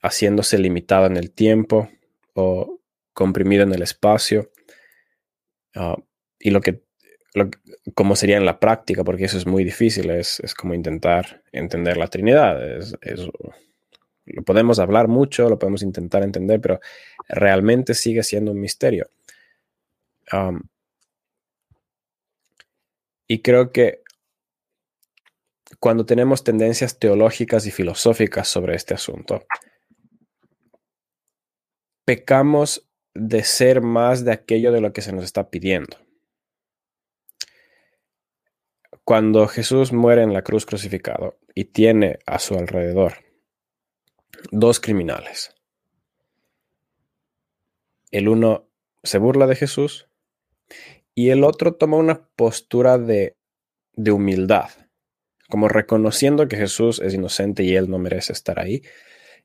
[0.05, 1.89] haciéndose limitado en el tiempo
[2.33, 2.79] o
[3.13, 4.51] comprimido en el espacio.
[5.75, 5.95] Uh,
[6.39, 6.83] y lo que,
[7.33, 7.49] lo,
[7.95, 11.97] como sería en la práctica, porque eso es muy difícil, es, es como intentar entender
[11.97, 12.59] la Trinidad.
[14.25, 16.79] Lo podemos hablar mucho, lo podemos intentar entender, pero
[17.27, 19.09] realmente sigue siendo un misterio.
[23.27, 24.01] Y creo que
[25.79, 29.45] cuando tenemos tendencias teológicas y filosóficas sobre este asunto,
[32.05, 35.97] pecamos de ser más de aquello de lo que se nos está pidiendo.
[39.03, 43.13] Cuando Jesús muere en la cruz crucificado y tiene a su alrededor
[44.51, 45.55] dos criminales,
[48.11, 48.67] el uno
[49.03, 50.07] se burla de Jesús
[51.13, 53.35] y el otro toma una postura de,
[53.93, 54.69] de humildad,
[55.49, 58.81] como reconociendo que Jesús es inocente y él no merece estar ahí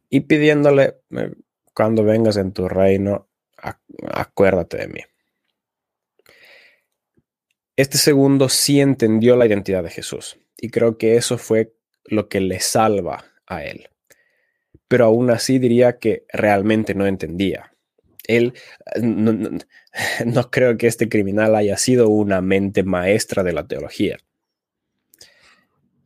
[0.09, 0.97] y pidiéndole,
[1.81, 3.31] cuando vengas en tu reino,
[4.13, 5.01] acuérdate de mí.
[7.75, 11.73] Este segundo sí entendió la identidad de Jesús y creo que eso fue
[12.05, 13.89] lo que le salva a él.
[14.89, 17.73] Pero aún así diría que realmente no entendía.
[18.27, 18.53] Él,
[19.01, 24.19] no, no, creo que este criminal haya sido una mente maestra de la teología.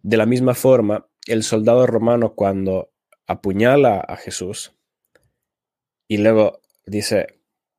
[0.05, 2.93] De la misma forma, el soldado romano cuando
[3.27, 4.74] apuñala a Jesús
[6.09, 7.39] y luego dice,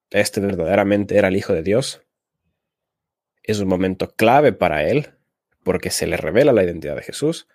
[0.09, 2.01] este verdaderamente era el Hijo de Dios,
[3.43, 5.13] es un momento clave para él
[5.63, 7.47] porque se le revela la identidad de Jesús.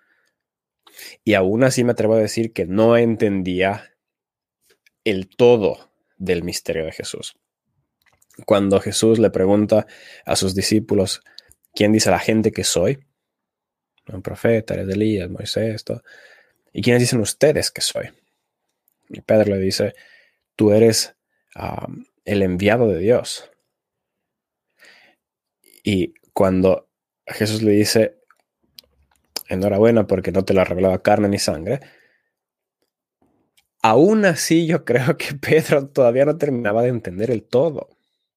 [1.25, 3.95] Y aún así me atrevo a decir que no entendía
[5.05, 7.37] el todo del misterio de Jesús.
[8.47, 9.87] Cuando Jesús le pregunta
[10.25, 11.23] a sus discípulos,
[11.75, 12.99] ¿quién dice la gente que soy?
[14.09, 16.03] Un profeta, eres Elías, Moisés, esto.
[16.73, 18.11] ¿Y quiénes dicen ustedes que soy?
[19.09, 19.95] Y Pedro le dice,
[20.57, 21.16] tú eres
[22.24, 23.51] el enviado de Dios.
[25.82, 26.88] Y cuando
[27.26, 28.20] Jesús le dice,
[29.48, 31.80] enhorabuena porque no te lo ha revelado carne ni sangre,
[33.82, 37.88] aún así yo creo que Pedro todavía no terminaba de entender el todo.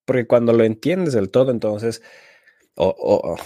[0.05, 2.01] Porque cuando lo entiendes del todo, entonces,
[2.75, 3.37] o, o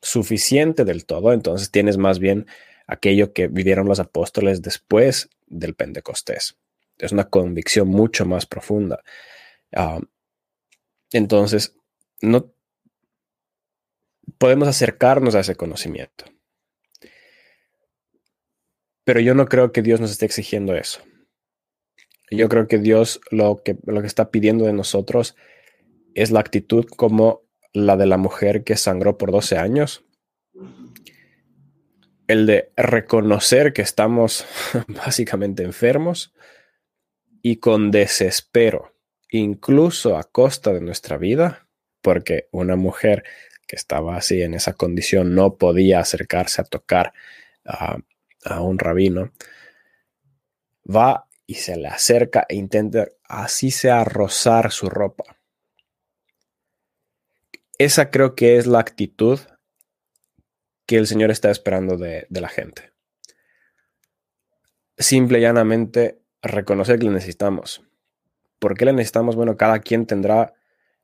[0.00, 2.46] suficiente del todo, entonces tienes más bien
[2.86, 6.56] aquello que vivieron los apóstoles después del Pentecostés.
[6.98, 9.02] Es una convicción mucho más profunda.
[9.72, 10.04] Uh,
[11.12, 11.76] entonces,
[12.20, 12.52] no
[14.38, 16.24] podemos acercarnos a ese conocimiento.
[19.04, 21.00] Pero yo no creo que Dios nos esté exigiendo eso.
[22.30, 25.36] Yo creo que Dios lo que, lo que está pidiendo de nosotros
[26.14, 27.42] es la actitud como
[27.72, 30.04] la de la mujer que sangró por 12 años.
[32.26, 34.44] El de reconocer que estamos
[34.88, 36.34] básicamente enfermos
[37.42, 38.94] y con desespero,
[39.30, 41.66] incluso a costa de nuestra vida,
[42.00, 43.24] porque una mujer
[43.66, 47.12] que estaba así en esa condición no podía acercarse a tocar
[47.64, 47.98] a,
[48.44, 49.32] a un rabino,
[50.88, 55.36] va y se le acerca e intenta así sea rozar su ropa.
[57.78, 59.38] Esa creo que es la actitud
[60.86, 62.92] que el Señor está esperando de, de la gente.
[64.96, 67.82] Simple y llanamente reconocer que le necesitamos.
[68.58, 69.36] ¿Por qué le necesitamos?
[69.36, 70.54] Bueno, cada quien tendrá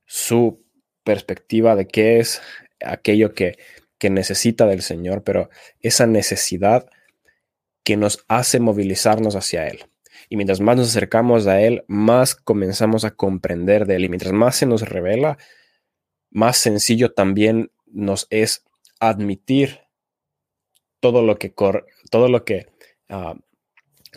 [0.07, 0.65] su
[1.05, 2.41] perspectiva de qué es
[2.85, 3.59] aquello que,
[3.99, 6.89] que necesita del Señor, pero esa necesidad
[7.85, 9.85] que nos hace movilizarnos hacia Él.
[10.29, 14.05] Y mientras más nos acercamos a Él, más comenzamos a comprender de Él.
[14.05, 15.39] Y mientras más se nos revela,
[16.31, 18.65] más sencillo también nos es
[19.01, 19.81] admitir
[21.01, 21.53] todo lo que,
[22.11, 22.67] todo lo que
[23.11, 23.35] uh,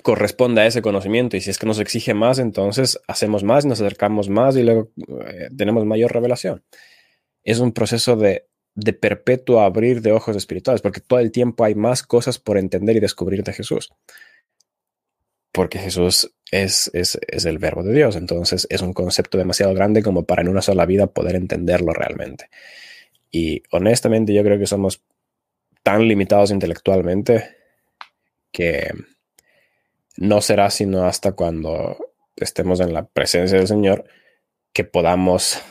[0.03, 1.37] corresponde a ese conocimiento.
[1.37, 4.91] Y si es que nos exige más, entonces hacemos más, nos acercamos más y luego
[5.27, 6.63] eh, tenemos mayor revelación.
[7.43, 11.75] Es un proceso de, de perpetuo abrir de ojos espirituales, porque todo el tiempo hay
[11.75, 13.91] más cosas por entender y descubrir de Jesús.
[15.51, 20.03] Porque Jesús es, es, es el verbo de Dios, entonces es un concepto demasiado grande
[20.03, 22.49] como para en una sola vida poder entenderlo realmente.
[23.31, 25.01] Y honestamente yo creo que somos
[25.83, 27.55] tan limitados intelectualmente
[28.51, 28.89] que
[30.17, 31.97] no será sino hasta cuando
[32.35, 34.05] estemos en la presencia del Señor
[34.73, 35.61] que podamos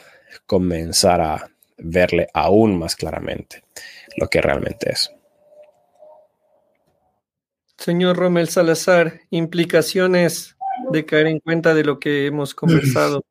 [0.46, 3.62] comenzar a verle aún más claramente
[4.16, 5.10] lo que realmente es.
[7.76, 10.56] Señor Romel Salazar, implicaciones
[10.90, 13.24] de caer en cuenta de lo que hemos conversado.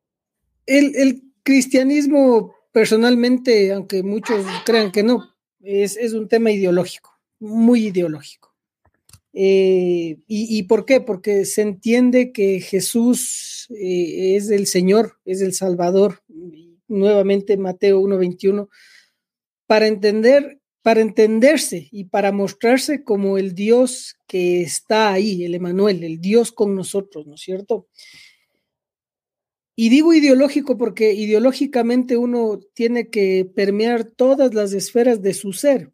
[0.66, 7.86] El, el cristianismo, personalmente, aunque muchos crean que no, es, es un tema ideológico, muy
[7.86, 8.53] ideológico.
[9.36, 11.00] Eh, y, por qué?
[11.00, 16.22] Porque se entiende que Jesús eh, es el Señor, es el Salvador.
[16.86, 18.68] Nuevamente Mateo 1.21.
[19.66, 26.04] Para entender, para entenderse y para mostrarse como el Dios que está ahí, el Emanuel,
[26.04, 27.88] el Dios con nosotros, ¿no es cierto?
[29.74, 35.93] Y digo ideológico porque ideológicamente uno tiene que permear todas las esferas de su ser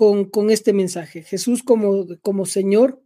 [0.00, 1.22] con, este mensaje.
[1.22, 3.02] Jesús como, como Señor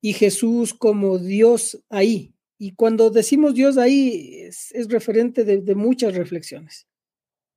[0.00, 2.34] y Jesús como Dios ahí.
[2.58, 6.88] Y cuando decimos Dios ahí es, referente de, muchas reflexiones.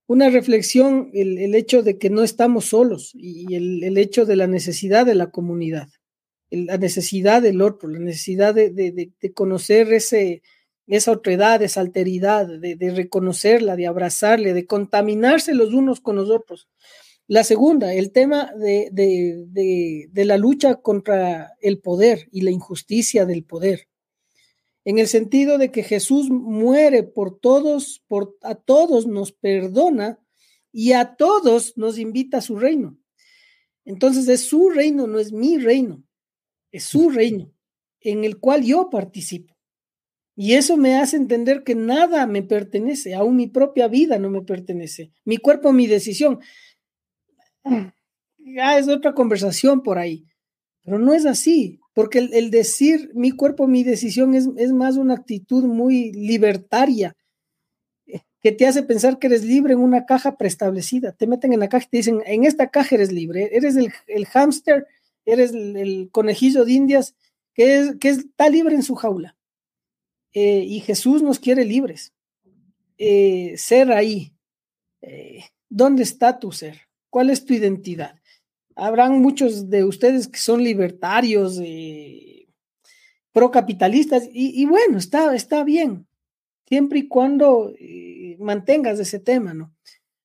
[0.05, 5.07] Una reflexión, el, hecho de que no estamos solos y el, hecho de la necesidad
[5.07, 5.89] de la comunidad,
[6.51, 10.43] la necesidad del otro, la necesidad de, conocer ese,
[10.85, 16.67] esa otredad, esa alteridad, de, reconocerla, de abrazarle, de contaminarse los unos con los otros.
[17.27, 23.87] La segunda, el tema de, la lucha contra el poder y la injusticia del poder.
[24.83, 30.19] En el sentido de que Jesús muere por todos, por a todos nos perdona
[30.71, 32.95] y a todos nos invita a su reino.
[33.85, 36.03] Entonces es su reino, no es mi reino,
[36.71, 37.51] es su reino
[38.01, 39.55] en el cual yo participo.
[40.35, 44.41] Y eso me hace entender que nada me pertenece, aún mi propia vida no me
[44.41, 46.39] pertenece, mi cuerpo, mi decisión
[48.37, 50.25] ya es otra conversación por ahí.
[50.83, 55.15] Pero no es así, porque el, decir mi cuerpo, mi decisión es, es, más una
[55.15, 57.15] actitud muy libertaria,
[58.05, 61.11] eh, que te hace pensar que eres libre en una caja preestablecida.
[61.11, 63.91] Te meten en la caja y te dicen, en esta caja eres libre, eres el,
[64.05, 64.85] el hámster,
[65.25, 67.15] eres el, conejillo de indias
[67.55, 69.35] que, es, que está libre en su jaula.
[70.33, 72.13] Eh, y Jesús nos quiere libres.
[72.97, 74.31] Eh, ser ahí.
[75.69, 76.84] ¿Dónde está tu ser?
[77.15, 78.19] ¿Cuál es tu identidad?
[78.75, 82.49] Habrán muchos de ustedes que son libertarios, eh,
[83.31, 86.07] procapitalistas, y, bueno, está, está bien,
[86.67, 89.73] siempre y cuando eh, mantengas ese tema, ¿no?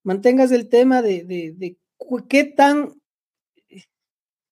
[0.02, 1.76] Mantengas el tema de,
[2.28, 3.00] qué tan,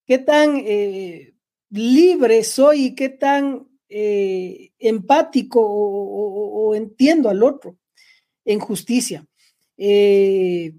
[0.07, 1.35] qué tan eh,
[1.71, 7.77] libre soy y qué tan empático o, entiendo al otro
[8.45, 9.27] en justicia.
[9.77, 10.73] Eh,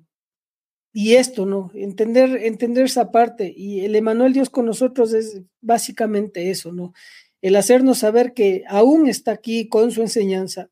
[0.91, 1.71] y esto, ¿no?
[1.73, 3.53] Entender, entender esa parte.
[3.55, 6.93] Y el Emanuel Dios con nosotros es básicamente eso, ¿no?
[7.41, 10.69] El hacernos saber que aún está aquí con su enseñanza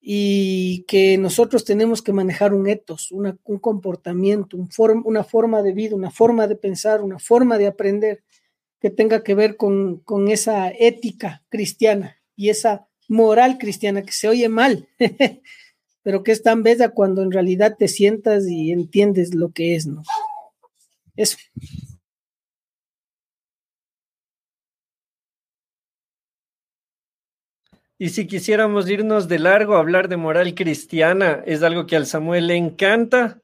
[0.00, 4.68] y que nosotros tenemos que manejar un etos, un comportamiento, un
[5.04, 8.24] una forma de vida, una forma de pensar, una forma de aprender
[8.80, 14.28] que tenga que ver con, con esa ética cristiana y esa moral cristiana que se
[14.28, 14.88] oye mal,
[16.02, 19.86] pero que es tan bella cuando en realidad te sientas y entiendes lo que es,
[19.86, 20.02] ¿no?
[21.16, 21.36] Eso.
[27.98, 32.06] Y si quisiéramos irnos de largo a hablar de moral cristiana, es algo que al
[32.06, 33.40] Samuel le encanta,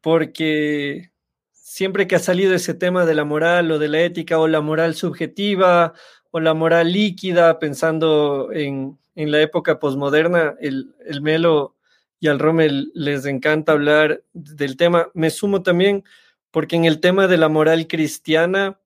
[0.00, 1.12] porque
[1.52, 4.60] siempre que ha salido ese tema de la moral o de la ética o la
[4.60, 5.92] moral subjetiva
[6.32, 11.76] o la moral líquida, pensando en, en la época posmoderna, el, el Melo
[12.24, 15.10] y al Rommel les encanta hablar del tema.
[15.12, 16.04] Me sumo también
[16.50, 18.80] porque en el tema de la moral cristiana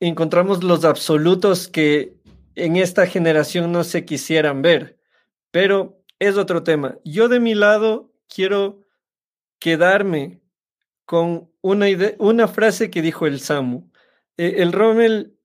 [0.00, 2.14] encontramos los absolutos que
[2.54, 4.98] en esta generación no se quisieran ver,
[5.50, 6.96] pero es otro tema.
[7.04, 8.86] Yo de mi lado quiero
[9.58, 10.40] quedarme
[11.04, 13.90] con una, ide- una frase que dijo el Samu.
[14.38, 15.36] Eh, el Rommel,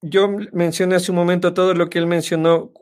[0.00, 2.72] yo mencioné hace un momento todo lo que él mencionó,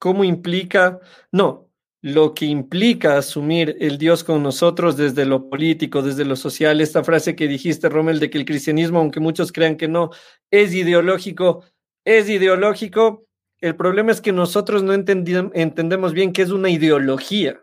[0.00, 0.98] cómo implica,
[1.30, 1.70] no,
[2.02, 6.80] lo que implica asumir el Dios con nosotros desde lo político, desde lo social.
[6.80, 10.10] Esta frase que dijiste, Rommel, de que el cristianismo, aunque muchos crean que no,
[10.50, 11.64] es ideológico,
[12.04, 13.26] es ideológico.
[13.60, 17.62] El problema es que nosotros no entendemos bien qué es una ideología,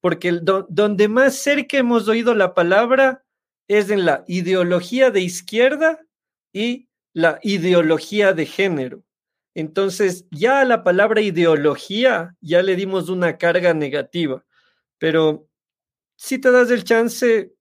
[0.00, 3.24] porque donde más cerca hemos oído la palabra
[3.66, 5.98] es en la ideología de izquierda
[6.52, 9.02] y la ideología de género.
[9.54, 14.44] Entonces, ya a la palabra ideología ya le dimos una carga negativa,
[14.98, 15.48] pero
[16.16, 17.54] si te das el chance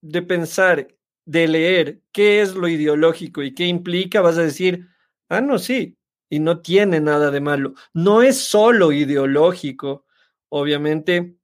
[0.00, 0.88] de pensar,
[1.24, 4.88] de leer qué es lo ideológico y qué implica, vas a decir,
[5.28, 5.96] ah, no, sí,
[6.28, 7.74] y no tiene nada de malo.
[7.92, 10.04] No es solo ideológico,
[10.50, 11.36] obviamente,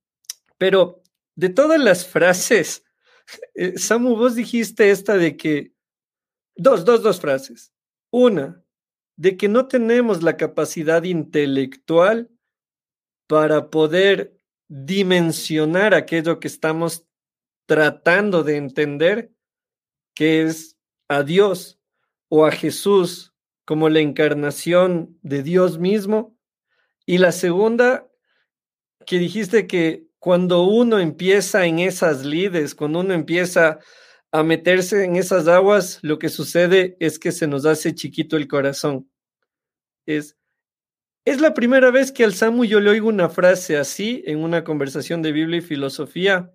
[0.59, 1.03] pero
[1.35, 2.85] de todas las frases,
[3.55, 5.73] eh, Samu, vos dijiste esta de que,
[6.55, 7.73] dos, dos, dos frases.
[8.11, 8.63] Una,
[9.21, 12.31] de que no tenemos la capacidad intelectual
[13.27, 17.05] para poder dimensionar aquello que estamos
[17.67, 19.31] tratando de entender,
[20.15, 21.79] que es a Dios
[22.31, 23.35] o a Jesús
[23.67, 26.35] como la encarnación de Dios mismo.
[27.05, 28.09] Y la segunda,
[29.05, 33.81] que dijiste que cuando uno empieza en esas lides, cuando uno empieza
[34.33, 38.47] a meterse en esas aguas, lo que sucede es que se nos hace chiquito el
[38.47, 39.11] corazón.
[40.07, 40.37] Es,
[41.25, 44.65] es la primera vez que al Samu yo le oigo una frase así en una
[44.65, 46.53] conversación de Biblia y filosofía,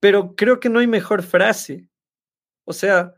[0.00, 1.88] pero creo que no hay mejor frase.
[2.64, 3.14] O sea,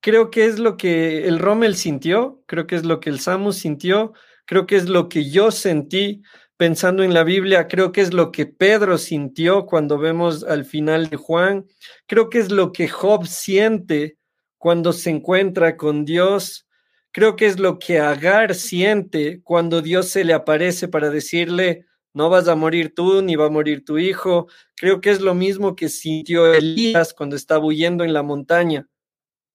[0.00, 3.52] creo que es lo que el Rommel sintió, creo que es lo que el Samu
[3.52, 4.14] sintió,
[4.46, 6.22] creo que es lo que yo sentí
[6.56, 11.08] pensando en la Biblia, creo que es lo que Pedro sintió cuando vemos al final
[11.08, 11.66] de Juan,
[12.06, 14.18] creo que es lo que Job siente
[14.58, 16.66] cuando se encuentra con Dios,
[17.10, 22.30] creo que es lo que Agar siente cuando Dios se le aparece para decirle, no
[22.30, 24.46] vas a morir tú ni va a morir tu hijo,
[24.76, 28.88] creo que es lo mismo que sintió Elías cuando estaba huyendo en la montaña.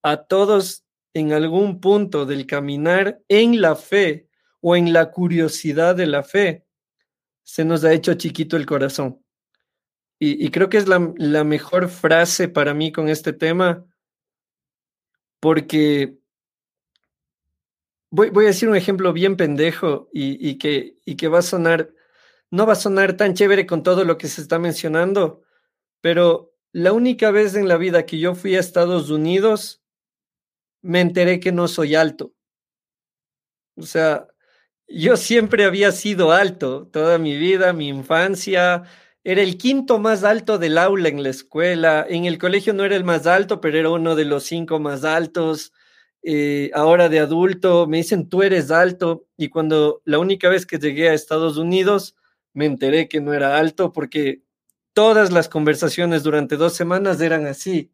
[0.02, 0.84] A todos
[1.14, 4.28] en algún punto del caminar en la fe
[4.60, 6.64] o en la curiosidad de la fe,
[7.50, 9.24] se nos ha hecho chiquito el corazón.
[10.20, 11.00] Y, creo que es la,
[11.44, 13.86] mejor frase para mí con este tema,
[15.40, 16.16] porque
[18.10, 21.42] voy, voy a decir un ejemplo bien pendejo y, y, que, y que va a
[21.42, 21.92] sonar,
[22.50, 25.42] no va a sonar tan chévere con todo lo que se está mencionando,
[26.00, 29.82] pero la única vez en la vida que yo fui a Estados Unidos,
[30.82, 32.32] me enteré que no soy alto.
[33.74, 34.29] O sea,
[34.90, 38.84] yo siempre había sido alto, toda mi vida, mi infancia.
[39.22, 42.04] Era el quinto más alto del aula en la escuela.
[42.08, 45.04] En el colegio no era el más alto, pero era uno de los cinco más
[45.04, 45.72] altos.
[46.22, 49.26] Eh, ahora de adulto me dicen, tú eres alto.
[49.36, 52.16] Y cuando la única vez que llegué a Estados Unidos,
[52.52, 54.42] me enteré que no era alto porque
[54.92, 57.92] todas las conversaciones durante dos semanas eran así.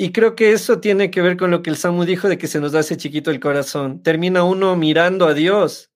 [0.00, 2.46] Y creo que eso tiene que ver con lo que el Samu dijo de que
[2.46, 4.00] se nos hace chiquito el corazón.
[4.00, 5.90] Termina uno mirando a Dios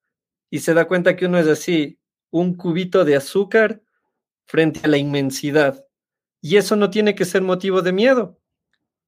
[0.50, 2.00] y se da cuenta que uno es así,
[2.30, 3.80] un cubito de azúcar
[4.44, 5.86] frente a la inmensidad.
[6.40, 8.40] Y eso no tiene que ser motivo de miedo.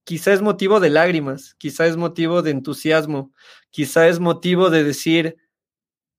[0.05, 3.32] Quizá es motivo de lágrimas, quizá es motivo de entusiasmo,
[3.70, 5.38] quizá es motivo de decir,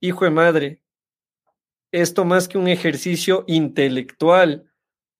[0.01, 0.81] hijo de madre,
[1.91, 4.69] esto más que un ejercicio intelectual,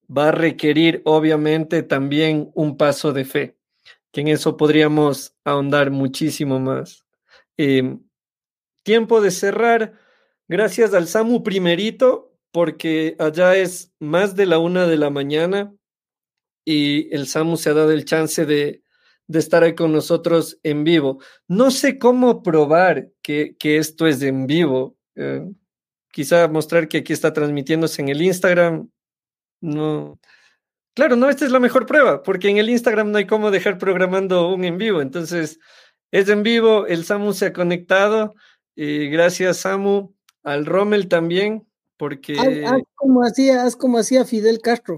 [0.10, 3.58] va a requerir obviamente también un paso de fe,
[4.12, 7.06] que en eso podríamos ahondar muchísimo más.
[7.58, 7.98] Eh,
[8.84, 9.94] tiempo de cerrar,
[10.48, 15.74] gracias al Samu primerito, porque allá es más de la una de la mañana
[16.64, 18.82] y el Samu se ha dado el chance de,
[19.28, 21.20] de estar ahí con nosotros en vivo.
[21.48, 24.98] No sé cómo probar que, que esto es en vivo.
[25.16, 25.46] Eh,
[26.12, 28.90] quizá mostrar que aquí está transmitiéndose en el Instagram,
[29.66, 30.20] no.
[30.94, 33.78] Claro, no, esta es la mejor prueba, porque en el Instagram no hay cómo dejar
[33.78, 35.02] programando un en vivo.
[35.02, 35.60] Entonces,
[36.12, 38.36] es en vivo, el Samu se ha conectado.
[38.78, 40.14] Eh, gracias, Samu,
[40.44, 41.68] al Rommel también,
[41.98, 42.40] porque.
[42.40, 44.98] Haz, haz, como hacía, haz como hacía Fidel Castro.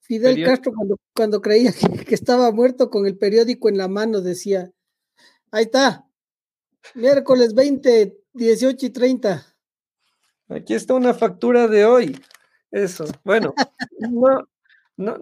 [0.00, 0.50] Fidel periódico.
[0.50, 4.72] Castro, cuando, cuando creía que, que, estaba muerto con el periódico en la mano, decía:
[5.52, 6.08] Ahí está,
[6.94, 9.46] miércoles 20, 18 y 30.
[10.48, 12.18] Aquí está una factura de hoy.
[12.70, 13.54] Eso, bueno,
[13.98, 14.48] no,
[14.96, 15.18] no,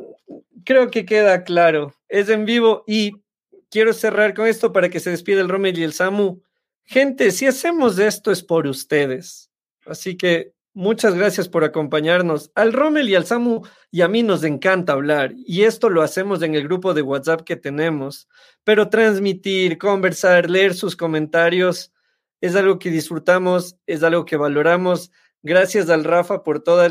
[0.64, 1.94] creo que queda claro.
[2.08, 3.22] Es en vivo y
[3.70, 6.40] quiero cerrar con esto para que se despida el Rommel y el Samu.
[6.84, 9.50] Gente, si hacemos esto es por ustedes.
[9.84, 12.50] Así que Muchas gracias por acompañarnos.
[12.54, 16.42] Al Rommel y al Samu y a mí nos encanta hablar y esto lo hacemos
[16.42, 18.28] en el grupo de WhatsApp que tenemos,
[18.62, 21.94] pero transmitir, conversar, leer sus comentarios
[22.42, 25.12] es algo que disfrutamos, es algo que valoramos.
[25.48, 26.90] Gracias al Rafa por todos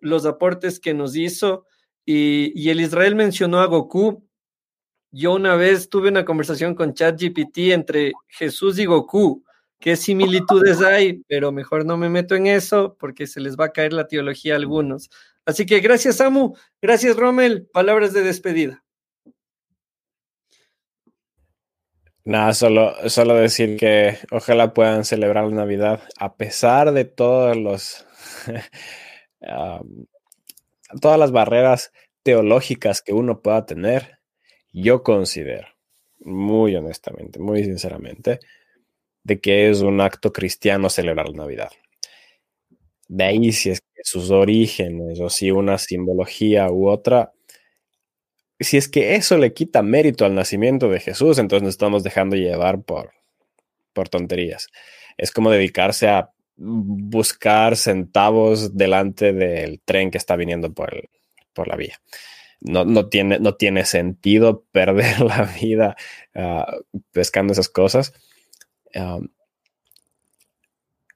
[0.00, 1.64] los aportes que nos hizo
[2.04, 4.28] y, y el Israel mencionó a Goku.
[5.12, 9.44] Yo una vez tuve una conversación con ChatGPT entre Jesús y Goku
[9.78, 13.72] qué similitudes hay, pero mejor no me meto en eso porque se les va a
[13.72, 15.08] caer la teología a algunos.
[15.46, 16.54] Así que gracias, Samu.
[16.82, 17.68] Gracias, Rommel.
[17.72, 18.83] Palabras de despedida.
[22.26, 27.04] Nada, solo, solo decir que ojalá puedan celebrar la Navidad a pesar de
[27.54, 28.06] los
[31.00, 31.92] todas las barreras
[32.22, 34.18] teológicas que uno pueda tener.
[34.72, 35.68] Yo considero,
[36.20, 38.40] muy honestamente, muy sinceramente,
[39.24, 41.70] de que es un acto cristiano celebrar la Navidad.
[43.08, 47.32] De ahí si es que sus orígenes o si una simbología u otra,
[48.60, 52.36] si es que eso le quita mérito al nacimiento de Jesús, entonces nos estamos dejando
[52.36, 53.12] llevar por,
[53.92, 54.68] por tonterías.
[55.16, 61.08] Es como dedicarse a buscar centavos delante del tren que está viniendo por,
[61.52, 62.00] por la vía.
[62.60, 65.96] No, no, tiene, no tiene sentido perder la vida
[66.34, 66.76] ah,
[67.12, 68.12] pescando esas cosas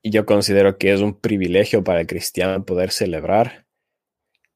[0.03, 3.67] y yo considero que es un privilegio para el cristiano poder celebrar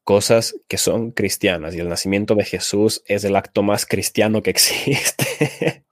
[0.05, 4.51] cosas que son cristianas y el nacimiento de Jesús es el acto más cristiano que
[4.57, 5.85] existe.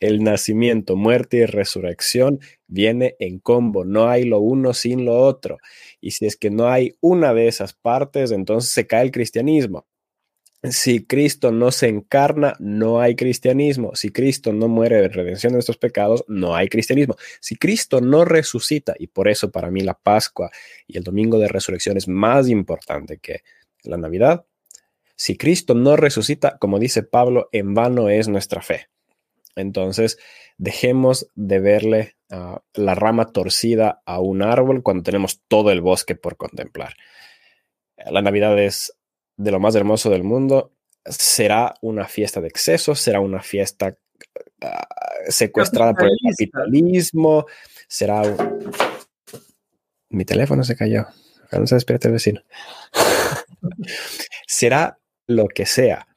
[0.00, 5.58] el nacimiento, muerte y resurrección viene en combo, no hay lo uno sin lo otro.
[6.00, 9.86] Y si es que no hay una de esas partes, entonces se cae el cristianismo.
[10.70, 13.94] Si Cristo no se encarna, no hay cristianismo.
[13.94, 17.16] Si Cristo no muere de redención de nuestros pecados, no hay cristianismo.
[17.40, 20.50] Si Cristo no resucita, y por eso para mí la Pascua
[20.86, 23.42] y el Domingo de Resurrección es más importante que
[23.82, 24.44] la Navidad,
[25.16, 28.88] si Cristo no resucita, como dice Pablo, en vano es nuestra fe.
[29.54, 30.18] Entonces,
[30.58, 36.14] dejemos de verle ah, la rama torcida a un árbol cuando tenemos todo el bosque
[36.14, 36.94] por contemplar.
[38.10, 38.95] La Navidad es
[39.36, 40.72] de lo más hermoso del mundo,
[41.04, 43.96] será una fiesta de excesos, será una fiesta
[44.62, 44.88] ah,
[45.28, 47.46] secuestrada por el capitalismo,
[47.88, 48.72] será un...
[50.08, 51.06] Mi teléfono se cayó.
[51.52, 52.40] No se despierta el vecino.
[54.46, 56.08] será lo que sea.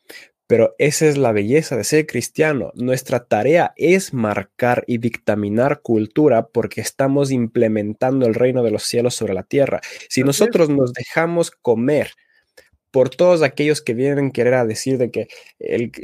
[0.47, 2.71] Pero esa es la belleza de ser cristiano.
[2.73, 9.13] Nuestra tarea es marcar y dictaminar cultura porque estamos implementando el reino de los cielos
[9.13, 9.79] sobre la tierra.
[10.09, 12.13] Si nosotros nos dejamos comer
[12.91, 15.27] por todos aquellos que vienen a querer a decir de que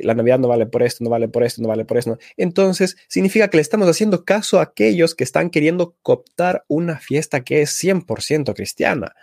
[0.03, 2.17] la Navidad no vale por esto, no vale por esto, no vale por esto.
[2.37, 7.43] Entonces, significa que le estamos haciendo caso a aquellos que están queriendo cooptar una fiesta
[7.43, 9.15] que es 100% cristiana.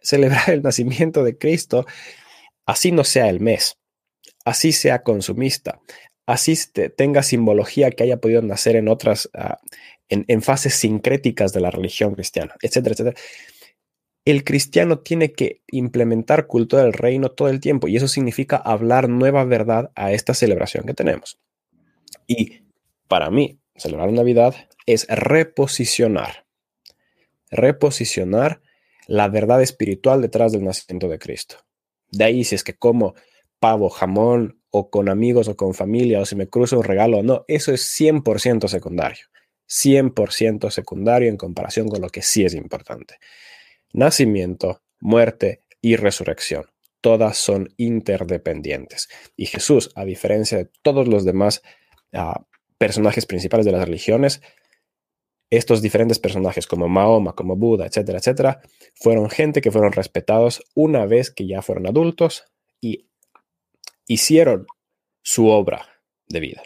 [0.00, 1.86] Celebrar el nacimiento de Cristo,
[2.66, 3.78] así no sea el mes,
[4.44, 5.80] así sea consumista,
[6.26, 6.54] así
[6.96, 9.58] tenga simbología que haya podido nacer en otras, ah,
[10.08, 13.16] en, en fases sincréticas de la religión cristiana, etcétera, etcétera
[14.24, 19.08] el cristiano tiene que implementar culto del reino todo el tiempo y eso significa hablar
[19.08, 21.38] nueva verdad a esta celebración que tenemos.
[22.26, 22.62] Y
[23.08, 24.54] para mí, celebrar Navidad
[24.86, 26.46] es reposicionar,
[27.50, 28.60] reposicionar
[29.06, 31.56] la verdad espiritual detrás del nacimiento de Cristo.
[32.10, 33.14] De ahí si es que como
[33.58, 37.22] pavo, jamón o con amigos o con familia o si me cruzo un regalo o
[37.22, 39.26] no, eso es 100% secundario.
[39.68, 43.16] 100% secundario en comparación con lo que sí es importante.
[43.92, 46.66] Nacimiento, muerte y resurrección.
[47.00, 49.08] Todas son interdependientes.
[49.36, 51.62] Y Jesús, a diferencia de todos los demás
[52.12, 52.46] ah,
[52.78, 54.40] personajes principales de las religiones,
[55.50, 58.62] estos diferentes personajes como Mahoma, como Buda, etcétera, etcétera,
[58.94, 62.44] fueron gente que fueron respetados una vez que ya fueron adultos
[62.80, 63.10] y
[64.06, 64.66] hicieron
[65.22, 66.62] su obra de vida.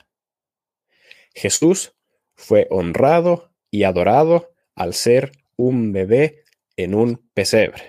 [1.34, 1.96] Jesús
[2.36, 6.44] fue honrado y adorado al ser un bebé
[6.76, 7.82] en un pesebre.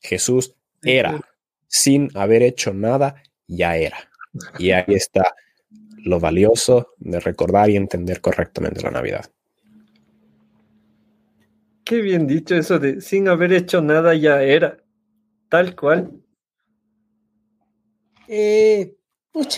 [0.00, 1.20] Jesús era,
[1.68, 4.10] sin haber hecho nada, ya era.
[4.58, 5.34] Y ahí está
[6.04, 9.30] lo valioso de recordar y entender correctamente la Navidad.
[11.84, 14.78] Qué bien dicho eso de sin haber hecho nada ya era.
[15.48, 16.10] Tal cual.
[18.28, 18.96] Eh,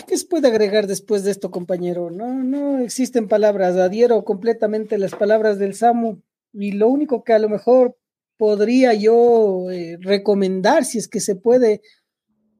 [0.07, 2.09] ¿Qué se puede agregar después de esto, compañero?
[2.09, 3.75] No, no existen palabras.
[3.75, 6.21] Adhiero completamente las palabras del Samu.
[6.57, 7.97] Y lo único que a lo mejor
[8.37, 11.81] podría yo eh, recomendar, si es que se puede,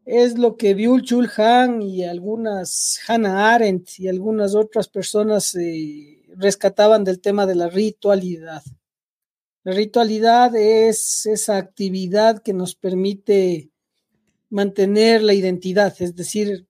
[0.06, 6.24] es lo que Byul Chul Han y algunas Hannah Arendt y algunas otras personas eh,
[6.36, 8.64] rescataban del tema de la ritualidad.
[9.64, 13.72] La ritualidad es esa actividad que nos permite
[14.50, 16.68] mantener la identidad, es decir,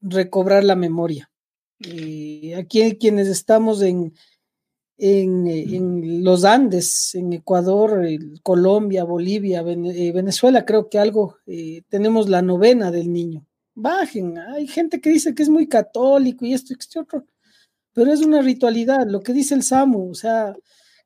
[0.00, 1.30] recobrar la memoria.
[1.78, 4.14] Y aquí quienes estamos en,
[4.96, 8.06] en, los Andes, en Ecuador,
[8.42, 13.46] Colombia, Bolivia, eh, Venezuela, creo que algo, eh, tenemos la novena del niño.
[13.74, 17.26] Bajen, hay gente que dice que es muy católico y esto y este otro,
[17.92, 20.54] pero es una ritualidad, lo que dice el Samu, o sea,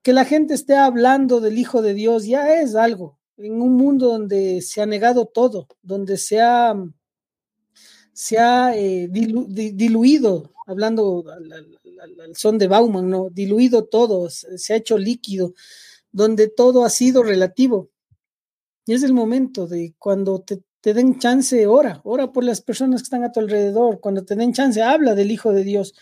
[0.03, 4.09] que la gente esté hablando del Hijo de Dios ya es algo, en un mundo
[4.09, 6.75] donde se ha negado todo, donde se ha,
[8.13, 11.79] se ha eh, diluido, hablando al,
[12.35, 13.29] son de Bauman, ¿no?
[13.31, 15.55] Diluido todo, se ha hecho líquido,
[16.13, 17.91] donde todo ha sido relativo.
[18.87, 23.05] Y es el momento de cuando te, den chance, ora, ora por las personas que
[23.05, 25.95] están a tu alrededor, cuando te den chance, habla del Hijo de Dios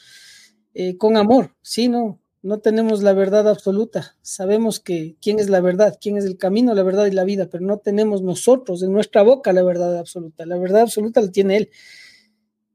[0.75, 1.89] eh, con amor, ¿sí?
[1.89, 6.39] No, no tenemos la verdad absoluta, sabemos que quién es la verdad, quién es el
[6.39, 9.99] camino, la verdad y la vida, pero no tenemos nosotros en nuestra boca la verdad
[9.99, 11.71] absoluta, la verdad absoluta la tiene Él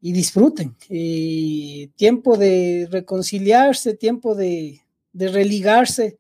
[0.02, 0.76] y disfruten.
[1.96, 4.82] tiempo de reconciliarse, tiempo de,
[5.14, 6.18] religarse.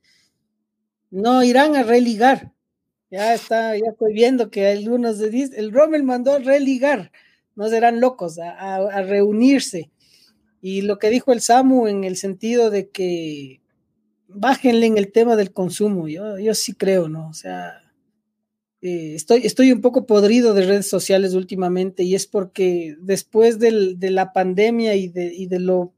[1.10, 2.54] No irán a religar.
[3.10, 7.12] Ya está, ya estoy viendo que algunos dicen, el Rommel mandó a religar,
[7.56, 9.92] no serán locos, a, reunirse.
[10.62, 13.60] Y lo que dijo el Samu en el sentido de que
[14.30, 17.28] bájenle en el tema del consumo, yo, yo sí creo, ¿no?
[17.28, 17.82] O sea,
[18.82, 24.10] eh, estoy, estoy un poco podrido de redes sociales últimamente y es porque después de
[24.10, 25.94] la pandemia y, de, lo,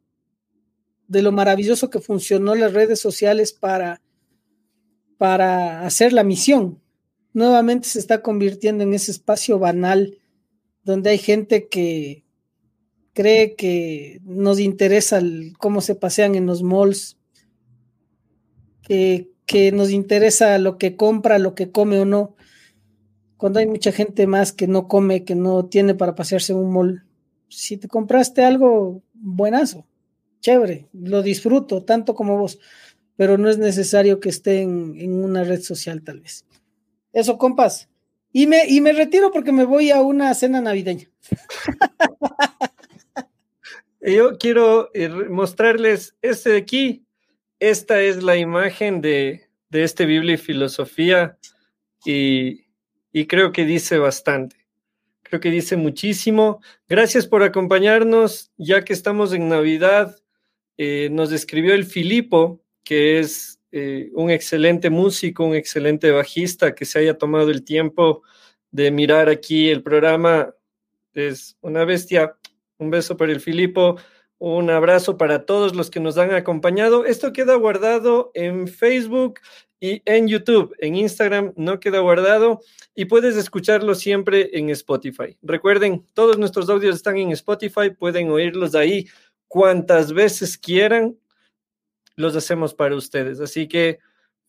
[1.07, 4.01] de lo maravilloso que funcionó las redes sociales para,
[5.17, 6.81] para hacer la misión,
[7.31, 10.17] nuevamente se está convirtiendo en ese espacio banal
[10.83, 12.25] donde hay gente que
[13.13, 15.21] cree que nos interesa
[15.57, 17.17] cómo se pasean en los malls,
[18.81, 22.35] que, que nos interesa lo que compra, lo que come o no
[23.43, 27.03] cuando hay mucha gente más que no come, que no tiene para pasearse un mall,
[27.49, 29.85] si te compraste algo buenazo,
[30.39, 32.57] chévere, lo disfruto tanto como vos,
[33.17, 36.45] pero no es necesario que esté en, una red social tal vez.
[37.11, 37.89] Eso, compas.
[38.31, 41.11] Y me, y me retiro porque me voy a una cena navideña.
[43.99, 47.03] Yo quiero eh, mostrarles este de aquí.
[47.59, 51.37] Esta es la imagen de, de este Biblia y Filosofía.
[52.05, 52.62] Y
[53.13, 54.57] y creo que dice bastante.
[55.21, 56.61] Creo que dice muchísimo.
[56.89, 60.17] Gracias por acompañarnos, ya que estamos en Navidad.
[60.77, 66.85] Eh, nos escribió el Filipo, que es eh, un excelente músico, un excelente bajista, que
[66.85, 68.23] se haya tomado el tiempo
[68.71, 70.53] de mirar aquí el programa.
[71.13, 72.35] Es una bestia.
[72.79, 73.97] Un beso para el Filipo.
[74.39, 77.05] Un abrazo para todos los que nos han acompañado.
[77.05, 79.39] Esto queda guardado en Facebook
[79.83, 82.61] y en YouTube, en Instagram no queda guardado
[82.95, 85.37] y puedes escucharlo siempre en Spotify.
[85.41, 89.09] Recuerden, todos nuestros audios están en Spotify, pueden oírlos ahí
[89.49, 91.17] cuantas veces quieran,
[92.15, 93.41] los hacemos para ustedes.
[93.41, 93.99] Así que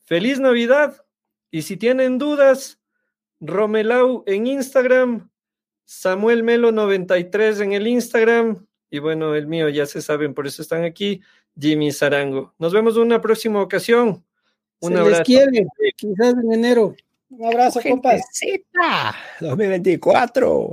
[0.05, 1.05] feliz Navidad
[1.51, 2.78] y si tienen dudas,
[3.40, 5.31] Romelau en Instagram,
[5.85, 10.62] Samuel Melo 93 en el Instagram y bueno, el mío ya se saben, por eso
[10.62, 11.23] están aquí,
[11.59, 12.55] Jimmy Zarango.
[12.61, 14.24] Nos vemos en una próxima ocasión.
[14.85, 15.11] Un Se abrazo.
[15.19, 15.66] les quiere,
[15.97, 16.94] quizás en enero.
[17.31, 18.23] Un abrazo, compas.
[19.40, 20.73] 2024.